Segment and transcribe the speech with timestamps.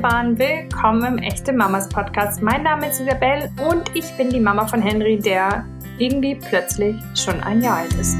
[0.00, 0.38] Bahn.
[0.38, 2.42] Willkommen im Echte Mamas Podcast.
[2.42, 5.64] Mein Name ist Isabel und ich bin die Mama von Henry, der
[5.98, 8.16] irgendwie plötzlich schon ein Jahr alt ist.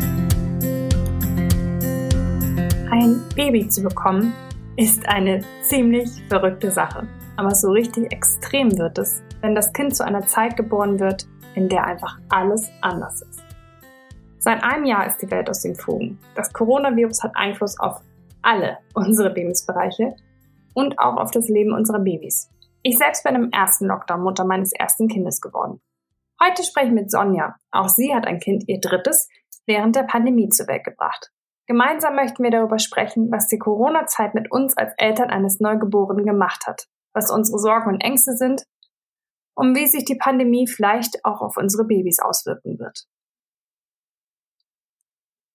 [2.90, 4.32] Ein Baby zu bekommen
[4.76, 7.06] ist eine ziemlich verrückte Sache.
[7.36, 11.68] Aber so richtig extrem wird es, wenn das Kind zu einer Zeit geboren wird, in
[11.68, 13.42] der einfach alles anders ist.
[14.38, 16.18] Seit einem Jahr ist die Welt aus den Fugen.
[16.34, 18.00] Das Coronavirus hat Einfluss auf
[18.40, 20.14] alle unsere Lebensbereiche
[20.76, 22.50] und auch auf das Leben unserer Babys.
[22.82, 25.80] Ich selbst bin im ersten Lockdown Mutter meines ersten Kindes geworden.
[26.40, 27.56] Heute spreche ich mit Sonja.
[27.70, 29.28] Auch sie hat ein Kind, ihr drittes,
[29.64, 31.32] während der Pandemie zur Welt gebracht.
[31.66, 36.66] Gemeinsam möchten wir darüber sprechen, was die Corona-Zeit mit uns als Eltern eines Neugeborenen gemacht
[36.66, 38.64] hat, was unsere Sorgen und Ängste sind
[39.54, 43.06] und wie sich die Pandemie vielleicht auch auf unsere Babys auswirken wird.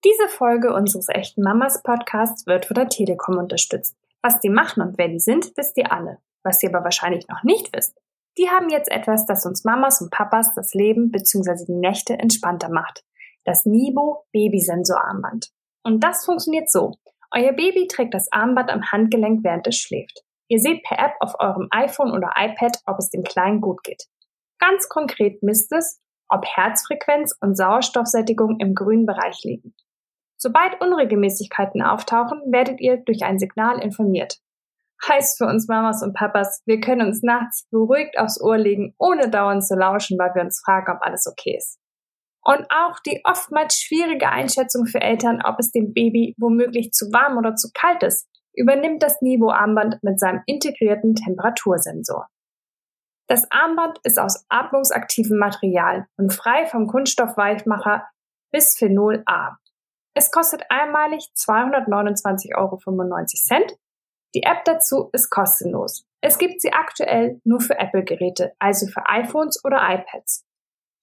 [0.04, 3.96] Diese Folge unseres echten Mamas Podcasts wird von der Telekom unterstützt.
[4.22, 6.20] Was die machen und wer die sind, wisst ihr alle.
[6.44, 7.98] Was ihr aber wahrscheinlich noch nicht wisst,
[8.38, 11.66] die haben jetzt etwas, das uns Mamas und Papas das Leben bzw.
[11.66, 13.04] die Nächte entspannter macht.
[13.44, 15.50] Das Nibo Babysensor Armband.
[15.84, 16.94] Und das funktioniert so.
[17.32, 20.24] Euer Baby trägt das Armband am Handgelenk, während es schläft.
[20.48, 24.04] Ihr seht per App auf eurem iPhone oder iPad, ob es dem Kleinen gut geht.
[24.60, 29.74] Ganz konkret misst es, ob Herzfrequenz und Sauerstoffsättigung im grünen Bereich liegen.
[30.44, 34.40] Sobald Unregelmäßigkeiten auftauchen, werdet ihr durch ein Signal informiert.
[35.08, 39.30] Heißt für uns Mamas und Papas, wir können uns nachts beruhigt aufs Ohr legen, ohne
[39.30, 41.78] dauernd zu lauschen, weil wir uns fragen, ob alles okay ist.
[42.44, 47.38] Und auch die oftmals schwierige Einschätzung für Eltern, ob es dem Baby womöglich zu warm
[47.38, 52.28] oder zu kalt ist, übernimmt das Nibo-Armband mit seinem integrierten Temperatursensor.
[53.28, 58.08] Das Armband ist aus atmungsaktivem Material und frei vom Kunststoffweichmacher
[58.52, 59.58] Bisphenol A.
[60.14, 62.78] Es kostet einmalig 229,95 Euro.
[64.36, 66.06] Die App dazu ist kostenlos.
[66.22, 70.46] Es gibt sie aktuell nur für Apple-Geräte, also für iPhones oder iPads.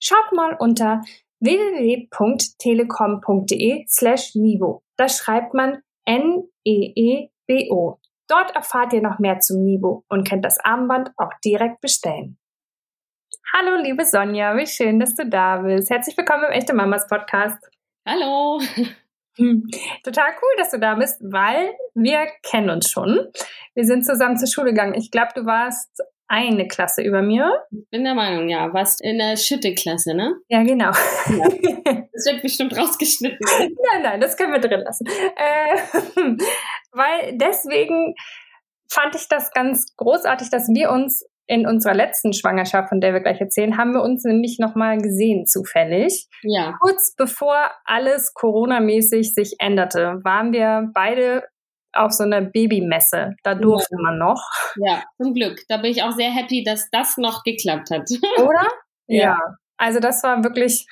[0.00, 1.02] Schaut mal unter
[1.40, 4.82] www.telekom.de slash Nivo.
[4.96, 7.98] Da schreibt man N-E-E-B-O.
[8.28, 12.38] Dort erfahrt ihr noch mehr zum Nivo und könnt das Armband auch direkt bestellen.
[13.52, 15.90] Hallo, liebe Sonja, wie schön, dass du da bist.
[15.90, 17.58] Herzlich willkommen im Echte Mamas Podcast.
[18.10, 18.58] Hallo.
[19.36, 19.68] Hm.
[20.02, 23.28] Total cool, dass du da bist, weil wir kennen uns schon.
[23.74, 24.94] Wir sind zusammen zur Schule gegangen.
[24.94, 25.90] Ich glaube, du warst
[26.26, 27.52] eine Klasse über mir.
[27.70, 28.72] Ich bin der Meinung, ja.
[28.72, 30.36] Warst in der Schütte-Klasse, ne?
[30.48, 30.90] Ja, genau.
[30.90, 31.94] Ja.
[32.18, 33.38] Das wird bestimmt rausgeschnitten.
[33.92, 35.06] nein, nein, das können wir drin lassen.
[35.06, 35.76] Äh,
[36.90, 38.16] weil deswegen
[38.90, 43.20] fand ich das ganz großartig, dass wir uns in unserer letzten Schwangerschaft, von der wir
[43.20, 46.28] gleich erzählen, haben wir uns nämlich nochmal gesehen, zufällig.
[46.42, 46.74] Ja.
[46.80, 51.44] Kurz bevor alles Corona-mäßig sich änderte, waren wir beide
[51.94, 53.34] auf so einer Babymesse.
[53.42, 54.02] Da durfte ja.
[54.02, 54.42] man noch.
[54.76, 55.60] Ja, zum Glück.
[55.68, 58.02] Da bin ich auch sehr happy, dass das noch geklappt hat.
[58.38, 58.68] Oder?
[59.06, 59.22] ja.
[59.22, 59.38] ja.
[59.78, 60.86] Also das war wirklich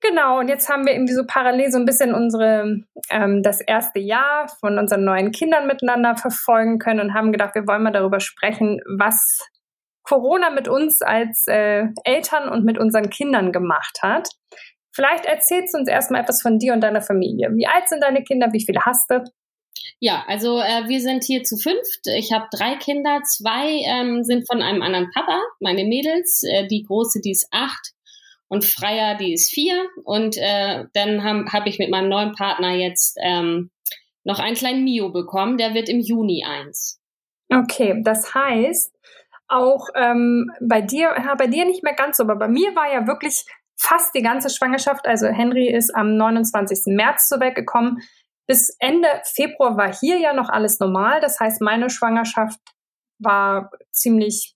[0.00, 4.00] Genau, und jetzt haben wir irgendwie so parallel so ein bisschen unsere ähm, das erste
[4.00, 8.20] Jahr von unseren neuen Kindern miteinander verfolgen können und haben gedacht, wir wollen mal darüber
[8.20, 9.48] sprechen, was
[10.04, 14.28] Corona mit uns als äh, Eltern und mit unseren Kindern gemacht hat.
[14.92, 17.50] Vielleicht erzählst du uns erstmal etwas von dir und deiner Familie.
[17.56, 18.52] Wie alt sind deine Kinder?
[18.52, 19.24] Wie viele hast du?
[19.98, 22.06] Ja, also äh, wir sind hier zu fünft.
[22.16, 23.20] Ich habe drei Kinder.
[23.24, 26.42] Zwei ähm, sind von einem anderen Papa, meine Mädels.
[26.48, 27.92] Äh, die große, die ist acht
[28.48, 29.88] und Freier, die ist vier.
[30.04, 33.70] Und äh, dann habe hab ich mit meinem neuen Partner jetzt ähm,
[34.22, 35.58] noch einen kleinen Mio bekommen.
[35.58, 37.00] Der wird im Juni eins.
[37.52, 38.93] Okay, das heißt,
[39.48, 42.92] auch ähm, bei dir, ja, bei dir nicht mehr ganz so, aber bei mir war
[42.92, 43.44] ja wirklich
[43.76, 45.06] fast die ganze Schwangerschaft.
[45.06, 46.94] Also Henry ist am 29.
[46.94, 47.98] März zur Welt gekommen.
[48.46, 51.20] Bis Ende Februar war hier ja noch alles normal.
[51.20, 52.60] Das heißt, meine Schwangerschaft
[53.18, 54.54] war ziemlich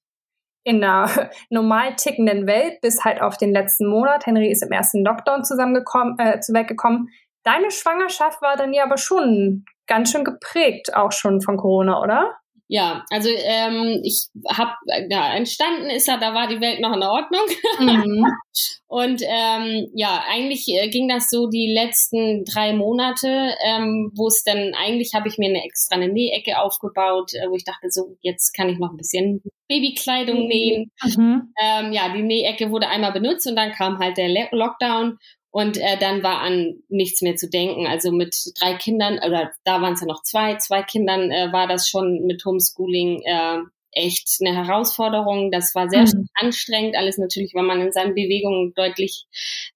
[0.64, 4.26] in einer normal tickenden Welt bis halt auf den letzten Monat.
[4.26, 7.08] Henry ist im ersten Lockdown zusammengekommen, äh, zur Welt gekommen.
[7.44, 12.36] Deine Schwangerschaft war dann ja aber schon ganz schön geprägt, auch schon von Corona, oder?
[12.70, 14.72] Ja, also ähm, ich habe,
[15.08, 17.46] ja, entstanden ist er, da war die Welt noch in Ordnung.
[17.80, 18.26] Mhm.
[18.88, 24.42] Und ähm, ja, eigentlich äh, ging das so die letzten drei Monate, ähm, wo es
[24.44, 28.16] dann, eigentlich habe ich mir eine extra eine Nähecke aufgebaut, äh, wo ich dachte, so,
[28.22, 30.90] jetzt kann ich noch ein bisschen Babykleidung nähen.
[31.04, 31.52] Mhm.
[31.62, 35.18] Ähm, ja, die Nähecke wurde einmal benutzt und dann kam halt der Lockdown
[35.58, 37.88] und äh, dann war an nichts mehr zu denken.
[37.88, 41.66] Also mit drei Kindern, oder da waren es ja noch zwei, zwei Kindern äh, war
[41.66, 43.58] das schon mit Homeschooling äh,
[43.90, 45.50] echt eine Herausforderung.
[45.50, 46.28] Das war sehr mhm.
[46.34, 46.96] anstrengend.
[46.96, 49.24] Alles natürlich, weil man in seinen Bewegungen deutlich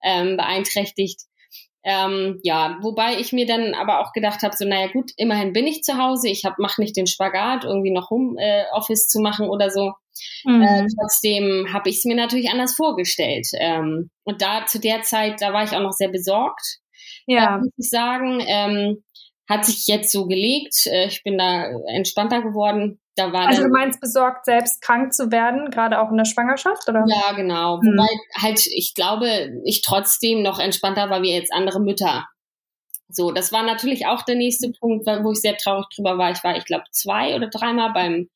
[0.05, 1.23] ähm, beeinträchtigt.
[1.83, 5.67] Ähm, ja, wobei ich mir dann aber auch gedacht habe, so naja gut, immerhin bin
[5.67, 9.49] ich zu Hause, ich hab, mach nicht den Spagat, irgendwie noch Homeoffice äh, zu machen
[9.49, 9.95] oder so.
[10.45, 10.63] Mhm.
[10.63, 13.47] Äh, trotzdem habe ich es mir natürlich anders vorgestellt.
[13.59, 16.79] Ähm, und da zu der Zeit, da war ich auch noch sehr besorgt,
[17.27, 17.59] ja.
[17.59, 18.43] muss ich sagen.
[18.47, 19.05] Ähm,
[19.49, 20.87] hat sich jetzt so gelegt.
[20.87, 21.65] Äh, ich bin da
[21.95, 23.01] entspannter geworden.
[23.15, 26.89] Da war also du meinst besorgt, selbst krank zu werden, gerade auch in der Schwangerschaft,
[26.89, 27.05] oder?
[27.07, 27.77] Ja, genau.
[27.77, 27.99] Mhm.
[27.99, 28.09] Wobei
[28.41, 32.27] halt, ich glaube, ich trotzdem noch entspannter war wie jetzt andere Mütter.
[33.15, 36.31] So, das war natürlich auch der nächste Punkt, wo ich sehr traurig drüber war.
[36.31, 38.29] Ich war, ich glaube, zwei oder dreimal beim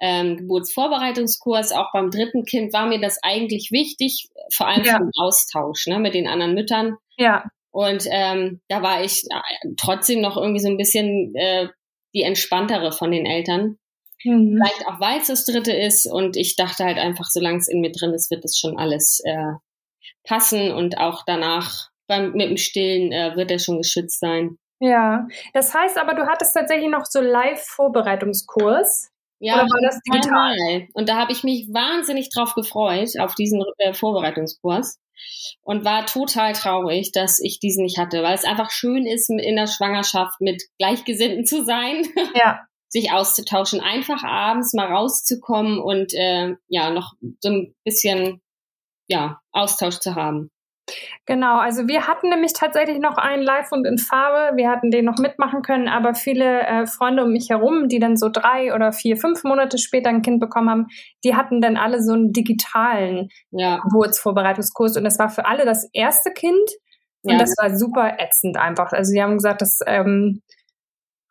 [0.00, 1.72] ähm, Geburtsvorbereitungskurs.
[1.72, 4.92] Auch beim dritten Kind war mir das eigentlich wichtig, vor allem ja.
[4.92, 6.96] für den Austausch ne, mit den anderen Müttern.
[7.16, 7.44] Ja.
[7.70, 11.68] Und ähm, da war ich äh, trotzdem noch irgendwie so ein bisschen äh,
[12.14, 13.78] die entspanntere von den Eltern.
[14.24, 14.56] Mhm.
[14.56, 16.06] Vielleicht auch, weil es das dritte ist.
[16.06, 19.20] Und ich dachte halt einfach, solange es in mir drin ist, wird es schon alles
[19.24, 19.52] äh,
[20.24, 20.72] passen.
[20.72, 24.58] Und auch danach beim, mit dem Stillen äh, wird er schon geschützt sein.
[24.80, 29.10] Ja, das heißt aber, du hattest tatsächlich noch so Live-Vorbereitungskurs.
[29.40, 30.88] Ja, Oder war das digital?
[30.94, 34.98] Und da habe ich mich wahnsinnig drauf gefreut, auf diesen äh, Vorbereitungskurs.
[35.62, 39.56] Und war total traurig, dass ich diesen nicht hatte, weil es einfach schön ist, in
[39.56, 42.02] der Schwangerschaft mit Gleichgesinnten zu sein.
[42.34, 42.60] Ja.
[42.88, 48.40] sich auszutauschen, einfach abends mal rauszukommen und äh, ja, noch so ein bisschen
[49.08, 50.50] ja, Austausch zu haben.
[51.26, 54.56] Genau, also wir hatten nämlich tatsächlich noch einen Live und in Farbe.
[54.56, 58.16] Wir hatten den noch mitmachen können, aber viele äh, Freunde um mich herum, die dann
[58.16, 60.86] so drei oder vier, fünf Monate später ein Kind bekommen haben,
[61.24, 63.78] die hatten dann alle so einen digitalen ja.
[63.78, 66.70] Geburtsvorbereitungskurs und das war für alle das erste Kind
[67.22, 67.38] und ja.
[67.38, 68.92] das war super ätzend einfach.
[68.92, 70.42] Also sie haben gesagt, dass ähm,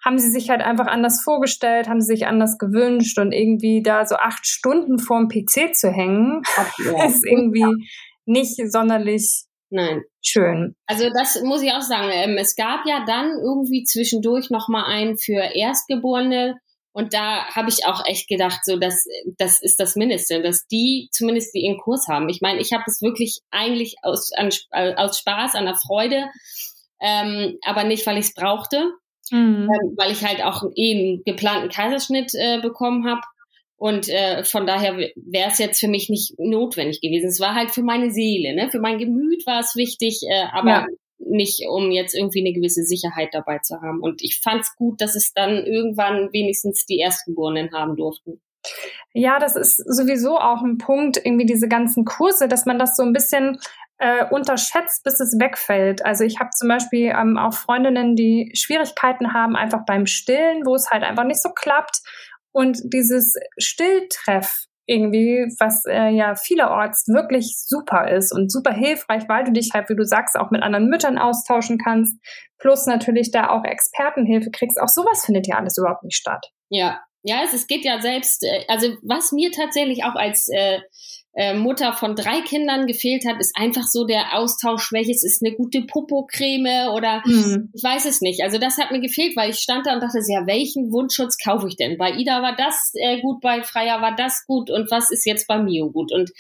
[0.03, 4.05] haben sie sich halt einfach anders vorgestellt, haben sie sich anders gewünscht und irgendwie da
[4.05, 6.43] so acht Stunden vorm PC zu hängen,
[6.85, 7.05] ja.
[7.07, 7.87] ist irgendwie
[8.25, 10.03] nicht sonderlich Nein.
[10.21, 10.75] Schön.
[10.85, 12.09] Also das muss ich auch sagen.
[12.11, 16.55] Ähm, es gab ja dann irgendwie zwischendurch noch mal einen für Erstgeborene
[16.97, 19.05] und da habe ich auch echt gedacht, so dass
[19.37, 22.27] das ist das Mindeste, dass die zumindest die ihren Kurs haben.
[22.27, 24.49] Ich meine, ich habe es wirklich eigentlich aus, an,
[24.95, 26.25] aus Spaß, an der Freude,
[26.99, 28.93] ähm, aber nicht, weil ich es brauchte.
[29.29, 29.69] Mhm.
[29.69, 33.21] Ähm, weil ich halt auch eh einen geplanten Kaiserschnitt äh, bekommen habe.
[33.77, 37.27] Und äh, von daher wäre es jetzt für mich nicht notwendig gewesen.
[37.27, 38.69] Es war halt für meine Seele, ne?
[38.71, 40.87] für mein Gemüt war es wichtig, äh, aber ja.
[41.19, 44.01] nicht, um jetzt irgendwie eine gewisse Sicherheit dabei zu haben.
[44.01, 48.41] Und ich fand es gut, dass es dann irgendwann wenigstens die Erstgeborenen haben durften.
[49.13, 53.03] Ja, das ist sowieso auch ein Punkt, irgendwie diese ganzen Kurse, dass man das so
[53.03, 53.59] ein bisschen
[53.99, 56.05] äh, unterschätzt, bis es wegfällt.
[56.05, 60.75] Also ich habe zum Beispiel ähm, auch Freundinnen, die Schwierigkeiten haben, einfach beim Stillen, wo
[60.75, 62.01] es halt einfach nicht so klappt.
[62.57, 69.43] Und dieses Stilltreff irgendwie, was äh, ja vielerorts wirklich super ist und super hilfreich, weil
[69.43, 72.17] du dich halt, wie du sagst, auch mit anderen Müttern austauschen kannst,
[72.57, 74.81] plus natürlich da auch Expertenhilfe kriegst.
[74.81, 76.47] Auch sowas findet ja alles überhaupt nicht statt.
[76.69, 80.79] Ja, ja, es, es geht ja selbst, äh, also was mir tatsächlich auch als äh,
[81.33, 85.55] äh, Mutter von drei Kindern gefehlt hat, ist einfach so der Austausch, welches ist eine
[85.55, 87.69] gute Popocreme oder mhm.
[87.73, 88.41] ich weiß es nicht.
[88.41, 91.67] Also das hat mir gefehlt, weil ich stand da und dachte, ja, welchen Wundschutz kaufe
[91.67, 91.97] ich denn?
[91.97, 95.47] Bei Ida war das äh, gut, bei Freier war das gut und was ist jetzt
[95.47, 96.11] bei Mio gut?
[96.11, 96.31] Und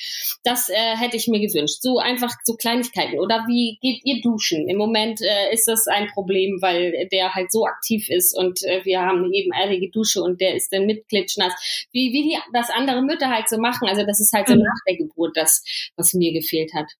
[0.43, 1.77] das äh, hätte ich mir gewünscht.
[1.81, 3.19] So einfach so Kleinigkeiten.
[3.19, 4.67] Oder wie geht ihr duschen?
[4.67, 8.83] Im Moment äh, ist das ein Problem, weil der halt so aktiv ist und äh,
[8.83, 11.53] wir haben eine ebenerdige Dusche und der ist dann mit klitschnass.
[11.91, 13.87] Wie, wie die, das andere Mütter halt so machen.
[13.87, 14.61] Also das ist halt so mhm.
[14.61, 15.63] nach der Geburt das,
[15.95, 16.91] was mir gefehlt hat.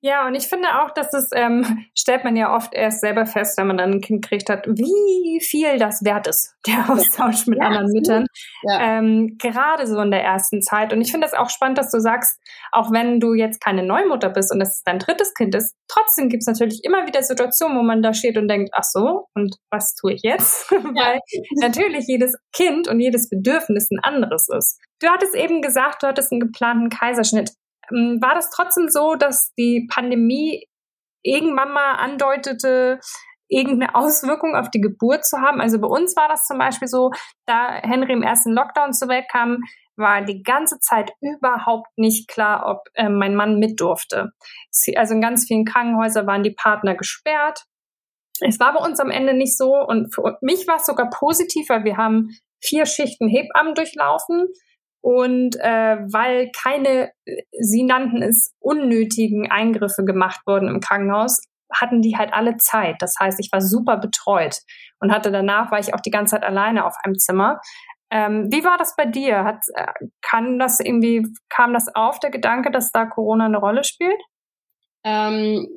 [0.00, 3.56] Ja, und ich finde auch, dass es, ähm, stellt man ja oft erst selber fest,
[3.58, 7.58] wenn man dann ein Kind kriegt hat, wie viel das wert ist, der Austausch mit
[7.58, 8.26] ja, anderen Müttern.
[8.62, 8.98] Ja.
[8.98, 10.92] Ähm, gerade so in der ersten Zeit.
[10.92, 12.38] Und ich finde das auch spannend, dass du sagst,
[12.72, 16.42] auch wenn du jetzt keine Neumutter bist und es dein drittes Kind ist, trotzdem gibt
[16.42, 19.94] es natürlich immer wieder Situationen, wo man da steht und denkt, ach so, und was
[19.94, 20.70] tue ich jetzt?
[20.94, 21.06] Ja.
[21.06, 21.20] Weil
[21.56, 24.78] natürlich jedes Kind und jedes Bedürfnis ein anderes ist.
[25.00, 27.52] Du hattest eben gesagt, du hattest einen geplanten Kaiserschnitt.
[27.90, 30.66] Ähm, war das trotzdem so, dass die Pandemie
[31.22, 33.00] irgendwann mal andeutete,
[33.48, 35.60] irgendeine Auswirkung auf die Geburt zu haben?
[35.60, 37.10] Also bei uns war das zum Beispiel so,
[37.46, 39.58] da Henry im ersten Lockdown zurückkam,
[39.96, 44.32] war die ganze Zeit überhaupt nicht klar, ob äh, mein Mann mit durfte.
[44.96, 47.64] Also in ganz vielen Krankenhäusern waren die Partner gesperrt.
[48.40, 51.68] Es war bei uns am Ende nicht so und für mich war es sogar positiv,
[51.68, 54.48] weil wir haben vier Schichten Hebammen durchlaufen
[55.04, 57.12] und äh, weil keine,
[57.60, 62.96] sie nannten es, unnötigen Eingriffe gemacht wurden im Krankenhaus, hatten die halt alle Zeit.
[63.00, 64.56] Das heißt, ich war super betreut
[65.00, 67.60] und hatte danach, war ich auch die ganze Zeit alleine auf einem Zimmer.
[68.10, 69.44] Ähm, wie war das bei dir?
[69.44, 69.92] Hat, äh,
[70.22, 74.22] kann das irgendwie, kam das auf, der Gedanke, dass da Corona eine Rolle spielt?
[75.04, 75.68] Ähm,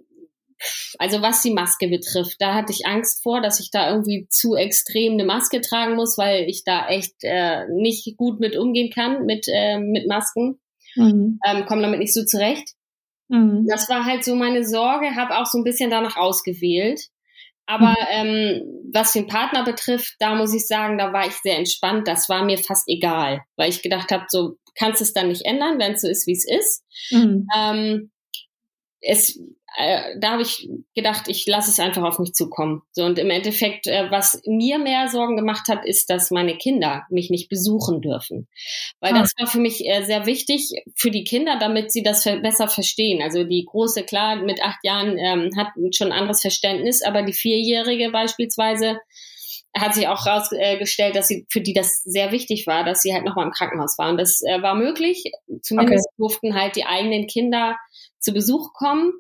[0.98, 4.56] also was die Maske betrifft, da hatte ich Angst vor, dass ich da irgendwie zu
[4.56, 9.26] extrem eine Maske tragen muss, weil ich da echt äh, nicht gut mit umgehen kann
[9.26, 10.60] mit äh, mit Masken.
[10.96, 11.40] Mhm.
[11.46, 12.70] Ähm, komme damit nicht so zurecht.
[13.30, 13.66] Mhm.
[13.70, 17.02] Das war halt so meine Sorge, habe auch so ein bisschen danach ausgewählt.
[17.68, 18.08] Aber mhm.
[18.12, 18.62] ähm,
[18.94, 22.08] was den Partner betrifft, da muss ich sagen, da war ich sehr entspannt.
[22.08, 25.78] Das war mir fast egal, weil ich gedacht habe, so kannst es dann nicht ändern,
[25.78, 26.84] wenn es so ist, wie es ist.
[27.12, 27.48] Mhm.
[27.56, 28.12] Ähm,
[29.02, 29.40] es
[29.76, 32.82] äh, da habe ich gedacht, ich lasse es einfach auf mich zukommen.
[32.92, 37.06] So und im Endeffekt, äh, was mir mehr Sorgen gemacht hat, ist, dass meine Kinder
[37.10, 38.48] mich nicht besuchen dürfen,
[39.00, 39.20] weil ah.
[39.20, 43.22] das war für mich äh, sehr wichtig für die Kinder, damit sie das besser verstehen.
[43.22, 47.34] Also die große, klar, mit acht Jahren ähm, hat schon ein anderes Verständnis, aber die
[47.34, 49.00] vierjährige beispielsweise
[49.76, 53.26] hat sich auch herausgestellt, dass sie für die das sehr wichtig war, dass sie halt
[53.26, 54.10] nochmal im Krankenhaus war.
[54.10, 55.32] Und das äh, war möglich.
[55.62, 56.16] Zumindest okay.
[56.18, 57.78] durften halt die eigenen Kinder
[58.20, 59.14] zu Besuch kommen.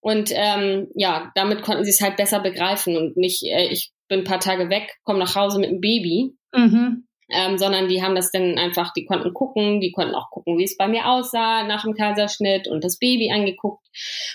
[0.00, 4.20] Und ähm, ja, damit konnten sie es halt besser begreifen und nicht, äh, ich bin
[4.20, 6.32] ein paar Tage weg, komme nach Hause mit einem Baby.
[6.52, 7.06] Mhm.
[7.32, 10.64] Ähm, sondern die haben das dann einfach, die konnten gucken, die konnten auch gucken, wie
[10.64, 13.86] es bei mir aussah nach dem Kaiserschnitt und das Baby angeguckt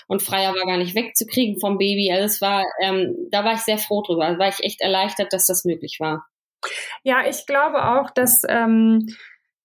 [0.08, 2.10] und Freier war gar nicht wegzukriegen vom Baby.
[2.10, 5.34] Also es war, ähm, da war ich sehr froh drüber, da war ich echt erleichtert,
[5.34, 6.24] dass das möglich war.
[7.04, 9.14] Ja, ich glaube auch, dass ähm,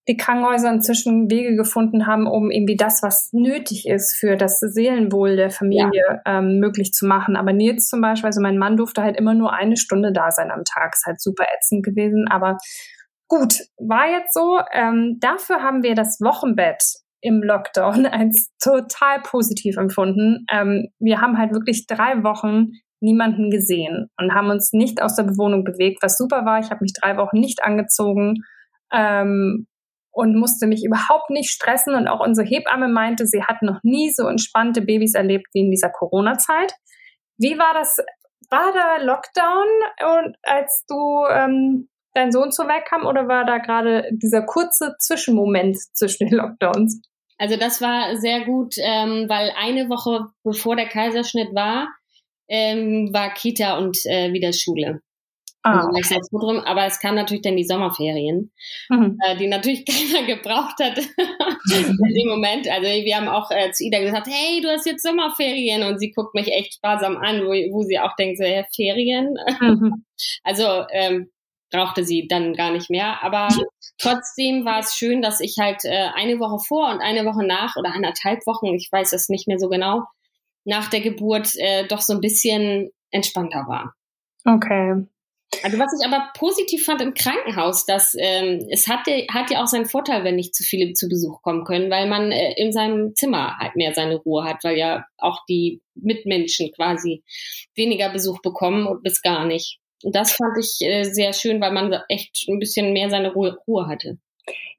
[0.07, 5.35] die Krankenhäuser inzwischen Wege gefunden haben, um irgendwie das, was nötig ist für das Seelenwohl
[5.35, 6.39] der Familie ja.
[6.39, 7.35] ähm, möglich zu machen.
[7.35, 10.49] Aber Nils zum Beispiel, also mein Mann durfte halt immer nur eine Stunde da sein
[10.49, 10.93] am Tag.
[10.93, 12.27] Ist halt super ätzend gewesen.
[12.29, 12.57] Aber
[13.27, 14.59] gut, war jetzt so.
[14.73, 16.83] Ähm, dafür haben wir das Wochenbett
[17.21, 20.45] im Lockdown als total positiv empfunden.
[20.51, 22.71] Ähm, wir haben halt wirklich drei Wochen
[23.03, 26.59] niemanden gesehen und haben uns nicht aus der Bewohnung bewegt, was super war.
[26.59, 28.35] Ich habe mich drei Wochen nicht angezogen.
[28.91, 29.67] Ähm,
[30.11, 31.95] und musste mich überhaupt nicht stressen.
[31.95, 35.71] Und auch unsere Hebamme meinte, sie hat noch nie so entspannte Babys erlebt wie in
[35.71, 36.73] dieser Corona-Zeit.
[37.37, 37.97] Wie war das?
[38.49, 39.67] War da Lockdown
[40.23, 44.95] und als du ähm, dein Sohn zur Welt kam oder war da gerade dieser kurze
[44.99, 47.01] Zwischenmoment zwischen den Lockdowns?
[47.37, 51.87] Also das war sehr gut, ähm, weil eine Woche bevor der Kaiserschnitt war,
[52.49, 55.01] ähm, war Kita und äh, wieder Schule.
[55.63, 55.87] Ah.
[55.93, 58.51] Also ich drum, aber es kam natürlich dann die Sommerferien,
[58.89, 59.17] mhm.
[59.23, 62.67] äh, die natürlich keiner gebraucht hat in dem Moment.
[62.67, 66.11] Also wir haben auch äh, zu Ida gesagt, hey, du hast jetzt Sommerferien und sie
[66.11, 69.35] guckt mich echt sparsam an, wo, wo sie auch denkt, so, ja, Ferien.
[69.59, 70.05] Mhm.
[70.43, 71.31] Also ähm,
[71.71, 73.23] brauchte sie dann gar nicht mehr.
[73.23, 73.47] Aber
[73.97, 77.75] trotzdem war es schön, dass ich halt äh, eine Woche vor und eine Woche nach
[77.75, 80.03] oder anderthalb Wochen, ich weiß es nicht mehr so genau,
[80.63, 83.95] nach der Geburt äh, doch so ein bisschen entspannter war.
[84.45, 85.07] Okay.
[85.63, 89.67] Also was ich aber positiv fand im Krankenhaus, dass ähm, es hat, hat ja auch
[89.67, 93.13] seinen Vorteil, wenn nicht zu viele zu Besuch kommen können, weil man äh, in seinem
[93.15, 97.23] Zimmer halt mehr seine Ruhe hat, weil ja auch die Mitmenschen quasi
[97.75, 99.79] weniger Besuch bekommen und bis gar nicht.
[100.03, 103.57] Und das fand ich äh, sehr schön, weil man echt ein bisschen mehr seine Ruhe,
[103.67, 104.17] Ruhe hatte.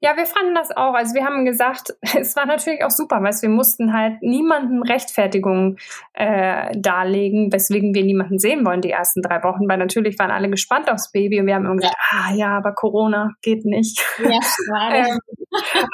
[0.01, 0.93] Ja, wir fanden das auch.
[0.93, 5.77] Also wir haben gesagt, es war natürlich auch super, weil wir mussten halt niemanden Rechtfertigung
[6.13, 10.49] äh, darlegen, weswegen wir niemanden sehen wollen die ersten drei Wochen, weil natürlich waren alle
[10.49, 12.17] gespannt aufs Baby und wir haben immer gesagt, ja.
[12.19, 14.03] ah ja, aber Corona geht nicht.
[14.19, 14.39] Ja,
[14.93, 15.19] ähm,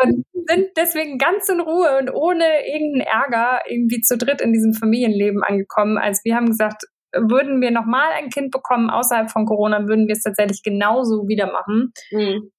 [0.04, 4.74] und sind deswegen ganz in Ruhe und ohne irgendeinen Ärger irgendwie zu dritt in diesem
[4.74, 5.98] Familienleben angekommen.
[5.98, 6.84] Also wir haben gesagt,
[7.14, 11.52] würden wir nochmal ein Kind bekommen außerhalb von Corona, würden wir es tatsächlich genauso wieder
[11.52, 11.94] machen.
[12.12, 12.52] Mhm.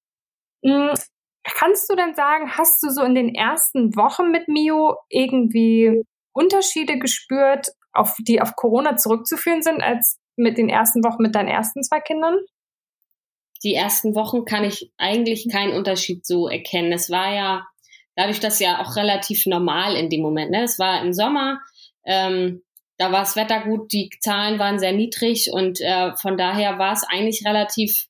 [0.62, 0.94] Mm,
[1.42, 6.02] Kannst du denn sagen, hast du so in den ersten Wochen mit Mio irgendwie
[6.32, 11.48] Unterschiede gespürt, auf, die auf Corona zurückzuführen sind, als mit den ersten Wochen mit deinen
[11.48, 12.36] ersten zwei Kindern?
[13.62, 16.92] Die ersten Wochen kann ich eigentlich keinen Unterschied so erkennen.
[16.92, 17.66] Es war ja,
[18.16, 20.62] dadurch, dass ja auch relativ normal in dem Moment, ne?
[20.62, 21.60] Es war im Sommer,
[22.04, 22.62] ähm,
[22.96, 26.92] da war das Wetter gut, die Zahlen waren sehr niedrig und äh, von daher war
[26.92, 28.09] es eigentlich relativ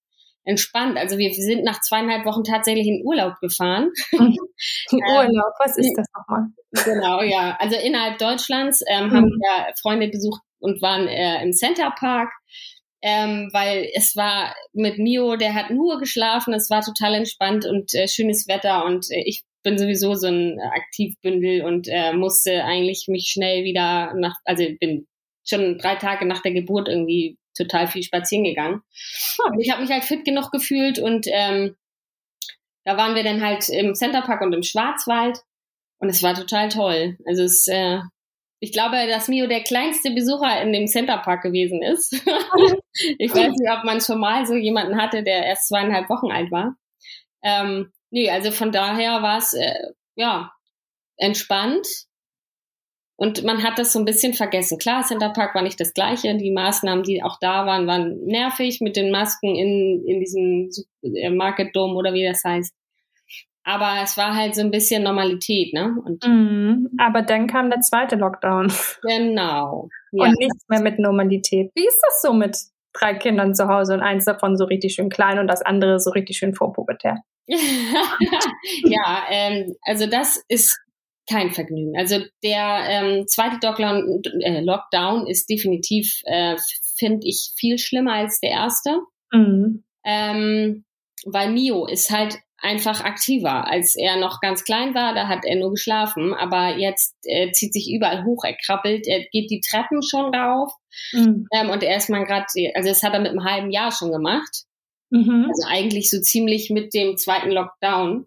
[0.51, 0.99] entspannt.
[0.99, 3.91] Also wir sind nach zweieinhalb Wochen tatsächlich in Urlaub gefahren.
[4.13, 6.49] Urlaub, was ist das nochmal?
[6.85, 7.57] Genau, ja.
[7.59, 9.13] Also innerhalb Deutschlands ähm, mhm.
[9.13, 12.31] haben wir Freunde besucht und waren äh, im Center Park.
[13.03, 17.95] Ähm, weil es war mit Mio, der hat nur geschlafen, es war total entspannt und
[17.95, 23.07] äh, schönes Wetter und äh, ich bin sowieso so ein Aktivbündel und äh, musste eigentlich
[23.09, 25.07] mich schnell wieder nach, also bin
[25.49, 28.83] schon drei Tage nach der Geburt irgendwie total viel spazieren gegangen.
[29.45, 31.77] Und ich habe mich halt fit genug gefühlt und ähm,
[32.85, 35.39] da waren wir dann halt im Centerpark und im Schwarzwald
[35.99, 37.19] und es war total toll.
[37.27, 38.01] Also es, äh,
[38.59, 42.13] ich glaube, dass Mio der kleinste Besucher in dem Centerpark gewesen ist.
[43.19, 46.51] ich weiß nicht, ob man schon mal so jemanden hatte, der erst zweieinhalb Wochen alt
[46.51, 46.77] war.
[47.43, 50.53] Ähm, nee, also von daher war es äh, ja
[51.17, 51.87] entspannt
[53.21, 54.79] Und man hat das so ein bisschen vergessen.
[54.79, 56.35] Klar, Center Park war nicht das Gleiche.
[56.39, 60.71] Die Maßnahmen, die auch da waren, waren nervig mit den Masken in, in diesem
[61.03, 62.75] äh, Market Dome oder wie das heißt.
[63.63, 65.95] Aber es war halt so ein bisschen Normalität, ne?
[66.03, 68.73] Und mm, aber dann kam der zweite Lockdown.
[69.03, 69.91] Genau.
[70.13, 70.25] Ja.
[70.25, 71.71] Und nichts mehr mit Normalität.
[71.75, 72.57] Wie ist das so mit
[72.95, 76.11] drei Kindern zu Hause und eins davon so richtig schön klein und das andere so
[76.11, 77.19] richtig schön vorpubertär?
[77.47, 80.81] ja, ähm, also das ist
[81.31, 81.97] kein Vergnügen.
[81.97, 86.57] Also der ähm, zweite Lockdown, äh, Lockdown ist definitiv, äh,
[86.99, 89.01] finde ich, viel schlimmer als der erste.
[89.33, 89.85] Mhm.
[90.05, 90.85] Ähm,
[91.25, 93.67] weil Mio ist halt einfach aktiver.
[93.67, 97.73] Als er noch ganz klein war, da hat er nur geschlafen, aber jetzt äh, zieht
[97.73, 100.73] sich überall hoch, er krabbelt, er geht die Treppen schon rauf.
[101.13, 101.47] Mhm.
[101.53, 104.13] Ähm, und er ist mal gerade, also das hat er mit einem halben Jahr schon
[104.13, 104.65] gemacht.
[105.11, 105.47] Mhm.
[105.49, 108.27] Also eigentlich so ziemlich mit dem zweiten Lockdown.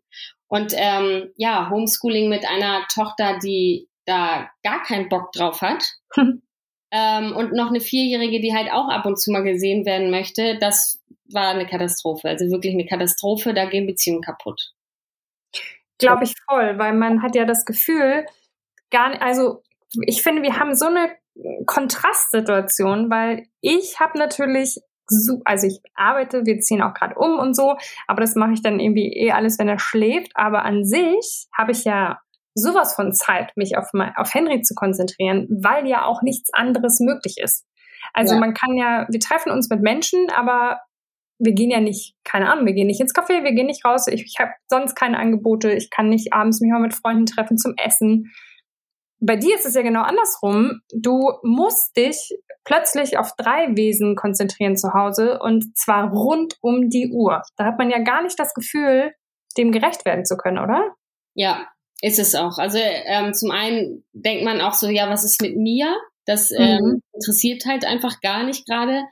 [0.53, 5.83] Und ähm, ja, Homeschooling mit einer Tochter, die da gar keinen Bock drauf hat.
[6.91, 10.59] ähm, und noch eine Vierjährige, die halt auch ab und zu mal gesehen werden möchte,
[10.59, 12.29] das war eine Katastrophe.
[12.29, 14.75] Also wirklich eine Katastrophe, da gehen Beziehungen kaputt.
[15.97, 18.23] Glaube ich voll, weil man hat ja das Gefühl,
[18.91, 19.63] gar nicht, also
[20.05, 21.15] ich finde, wir haben so eine
[21.65, 24.77] Kontrastsituation, weil ich habe natürlich
[25.45, 27.75] also ich arbeite, wir ziehen auch gerade um und so,
[28.07, 30.31] aber das mache ich dann irgendwie eh alles, wenn er schläft.
[30.35, 32.19] Aber an sich habe ich ja
[32.55, 37.35] sowas von Zeit, mich auf, auf Henry zu konzentrieren, weil ja auch nichts anderes möglich
[37.37, 37.65] ist.
[38.13, 38.39] Also ja.
[38.39, 40.81] man kann ja, wir treffen uns mit Menschen, aber
[41.39, 44.07] wir gehen ja nicht, keine Ahnung, wir gehen nicht ins Café, wir gehen nicht raus,
[44.07, 47.57] ich, ich habe sonst keine Angebote, ich kann nicht abends mich mal mit Freunden treffen
[47.57, 48.31] zum Essen
[49.25, 50.81] bei dir ist es ja genau andersrum.
[50.93, 57.11] Du musst dich plötzlich auf drei Wesen konzentrieren zu Hause und zwar rund um die
[57.11, 57.41] Uhr.
[57.55, 59.13] Da hat man ja gar nicht das Gefühl,
[59.57, 60.95] dem gerecht werden zu können, oder?
[61.35, 61.67] Ja,
[62.01, 62.57] ist es auch.
[62.57, 65.95] Also ähm, zum einen denkt man auch so, ja, was ist mit mir?
[66.25, 67.01] Das ähm, mhm.
[67.13, 69.03] interessiert halt einfach gar nicht gerade.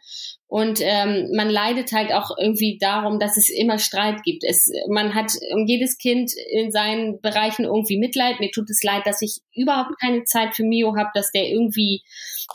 [0.47, 4.43] Und ähm, man leidet halt auch irgendwie darum, dass es immer Streit gibt.
[4.43, 8.41] Es, man hat um jedes Kind in seinen Bereichen irgendwie Mitleid.
[8.41, 12.03] Mir tut es leid, dass ich überhaupt keine Zeit für Mio habe, dass der irgendwie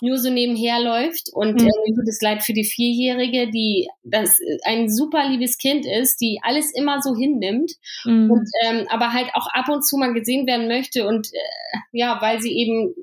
[0.03, 1.31] nur so nebenher läuft.
[1.33, 1.69] Und mhm.
[1.69, 6.21] äh, mir tut es leid für die Vierjährige, die das ein super liebes Kind ist,
[6.21, 7.73] die alles immer so hinnimmt.
[8.05, 8.31] Mhm.
[8.31, 11.07] Und, ähm, aber halt auch ab und zu mal gesehen werden möchte.
[11.07, 12.95] Und äh, ja, weil sie eben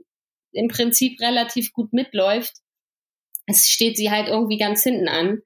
[0.53, 2.53] im Prinzip relativ gut mitläuft,
[3.45, 5.41] es steht sie halt irgendwie ganz hinten an.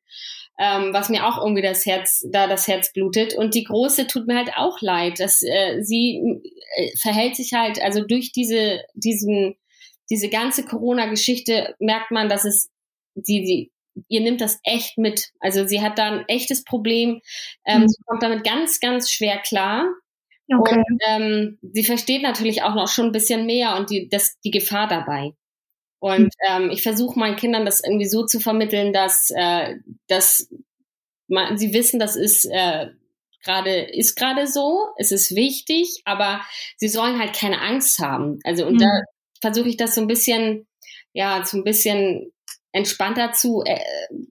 [0.59, 3.35] Ähm, was mir auch irgendwie das Herz, da das Herz blutet.
[3.35, 6.19] Und die Große tut mir halt auch leid, dass äh, sie
[6.75, 9.55] äh, verhält sich halt, also durch diese, diesen,
[10.09, 12.71] diese ganze Corona-Geschichte merkt man, dass es
[13.13, 13.71] die, die,
[14.07, 15.29] ihr nimmt das echt mit.
[15.39, 17.21] Also sie hat da ein echtes Problem.
[17.65, 17.89] Ähm, mhm.
[17.89, 19.85] Sie kommt damit ganz, ganz schwer klar.
[20.49, 20.75] Okay.
[20.75, 24.51] Und ähm, sie versteht natürlich auch noch schon ein bisschen mehr und die, das, die
[24.51, 25.33] Gefahr dabei.
[25.99, 29.75] Und ähm, ich versuche meinen Kindern das irgendwie so zu vermitteln, dass, äh,
[30.07, 30.49] dass
[31.27, 32.87] man, sie wissen, das ist äh,
[33.43, 36.41] gerade ist gerade so, es ist wichtig, aber
[36.77, 38.39] sie sollen halt keine Angst haben.
[38.43, 38.79] Also und mhm.
[38.79, 39.01] da
[39.41, 40.67] versuche ich das so ein bisschen,
[41.13, 42.31] ja, so ein bisschen
[42.71, 43.79] entspannter zu, äh,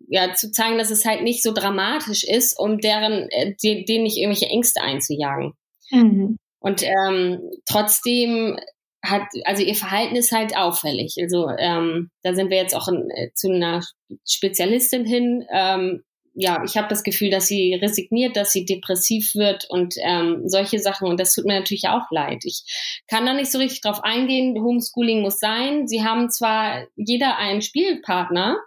[0.09, 4.18] ja, zu zeigen, dass es halt nicht so dramatisch ist, um deren, äh, denen nicht
[4.18, 5.52] irgendwelche Ängste einzujagen.
[5.90, 6.38] Mhm.
[6.59, 8.59] Und ähm, trotzdem
[9.05, 11.16] hat, also ihr Verhalten ist halt auffällig.
[11.20, 13.83] Also ähm, da sind wir jetzt auch in, äh, zu einer
[14.27, 15.44] Spezialistin hin.
[15.53, 16.03] Ähm,
[16.38, 20.79] ja, ich habe das Gefühl, dass sie resigniert, dass sie depressiv wird und ähm, solche
[20.79, 21.09] Sachen.
[21.09, 22.44] Und das tut mir natürlich auch leid.
[22.44, 22.62] Ich
[23.09, 24.62] kann da nicht so richtig drauf eingehen.
[24.62, 25.88] Homeschooling muss sein.
[25.88, 28.59] Sie haben zwar jeder einen Spielpartner.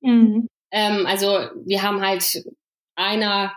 [0.00, 0.46] Mhm.
[0.70, 1.26] Ähm, also
[1.64, 2.44] wir haben halt
[2.94, 3.52] einer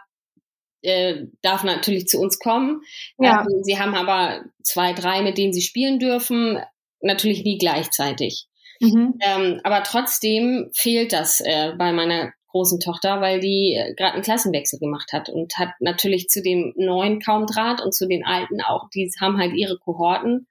[0.84, 2.82] äh, darf natürlich zu uns kommen.
[3.18, 3.42] Ja.
[3.42, 6.60] Ähm, sie haben aber zwei, drei, mit denen sie spielen dürfen,
[7.02, 8.48] natürlich nie gleichzeitig.
[8.80, 9.16] Mhm.
[9.22, 14.24] Ähm, aber trotzdem fehlt das äh, bei meiner großen Tochter, weil die äh, gerade einen
[14.24, 18.62] Klassenwechsel gemacht hat und hat natürlich zu dem neuen kaum Draht und zu den alten
[18.62, 20.48] auch, die haben halt ihre Kohorten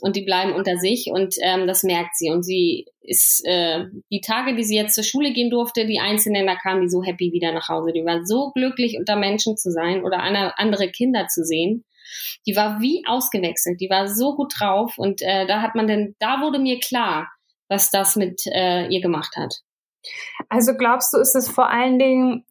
[0.00, 4.22] und die bleiben unter sich und ähm, das merkt sie und sie ist äh, die
[4.22, 7.32] Tage, die sie jetzt zur Schule gehen durfte, die Einzelnen, da kamen die so happy
[7.32, 11.44] wieder nach Hause, die war so glücklich unter Menschen zu sein oder andere Kinder zu
[11.44, 11.84] sehen.
[12.46, 16.14] Die war wie ausgewechselt, die war so gut drauf und äh, da hat man denn,
[16.20, 17.28] da wurde mir klar,
[17.68, 19.62] was das mit äh, ihr gemacht hat.
[20.48, 22.44] Also glaubst du, ist es vor allen Dingen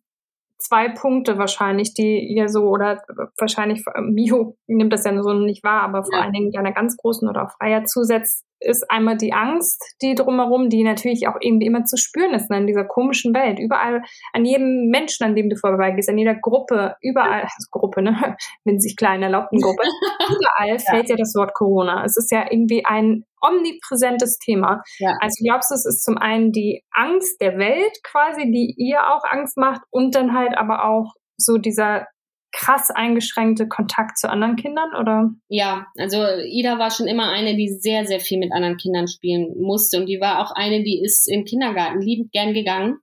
[0.57, 3.03] zwei Punkte wahrscheinlich, die ihr so, oder
[3.37, 6.21] wahrscheinlich Mio nimmt das ja so nicht wahr, aber vor ja.
[6.21, 10.69] allen Dingen deiner ganz großen oder auch Freier zusetzt, ist einmal die Angst, die drumherum,
[10.69, 13.59] die natürlich auch irgendwie immer zu spüren ist ne, in dieser komischen Welt.
[13.59, 14.01] Überall,
[14.33, 18.79] an jedem Menschen, an dem du vorbeigehst, an jeder Gruppe, überall, also Gruppe, ne, wenn
[18.79, 19.83] sich klein erlaubten Gruppe,
[20.27, 22.03] überall fällt ja das Wort Corona.
[22.05, 24.81] Es ist ja irgendwie ein omnipräsentes Thema.
[24.99, 25.15] Ja.
[25.19, 29.23] Also glaubst du, es ist zum einen die Angst der Welt quasi, die ihr auch
[29.29, 32.07] Angst macht und dann halt aber auch so dieser
[32.63, 35.31] krass eingeschränkte Kontakt zu anderen Kindern, oder?
[35.49, 39.53] Ja, also Ida war schon immer eine, die sehr, sehr viel mit anderen Kindern spielen
[39.59, 39.97] musste.
[39.97, 42.99] Und die war auch eine, die ist im Kindergarten liebend gern gegangen.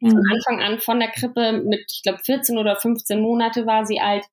[0.00, 0.10] Mhm.
[0.10, 4.00] Von Anfang an von der Krippe mit, ich glaube, 14 oder 15 Monate war sie
[4.00, 4.24] alt.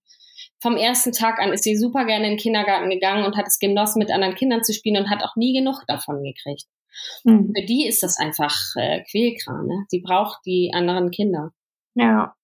[0.60, 3.60] Vom ersten Tag an ist sie super gerne in den Kindergarten gegangen und hat es
[3.60, 6.65] genossen, mit anderen Kindern zu spielen und hat auch nie genug davon gekriegt.
[7.23, 7.54] Mhm.
[7.56, 9.67] Für die ist das einfach äh, Quälkram.
[9.67, 9.86] Ne?
[9.89, 11.51] Sie braucht die anderen Kinder.
[11.93, 12.36] Ja.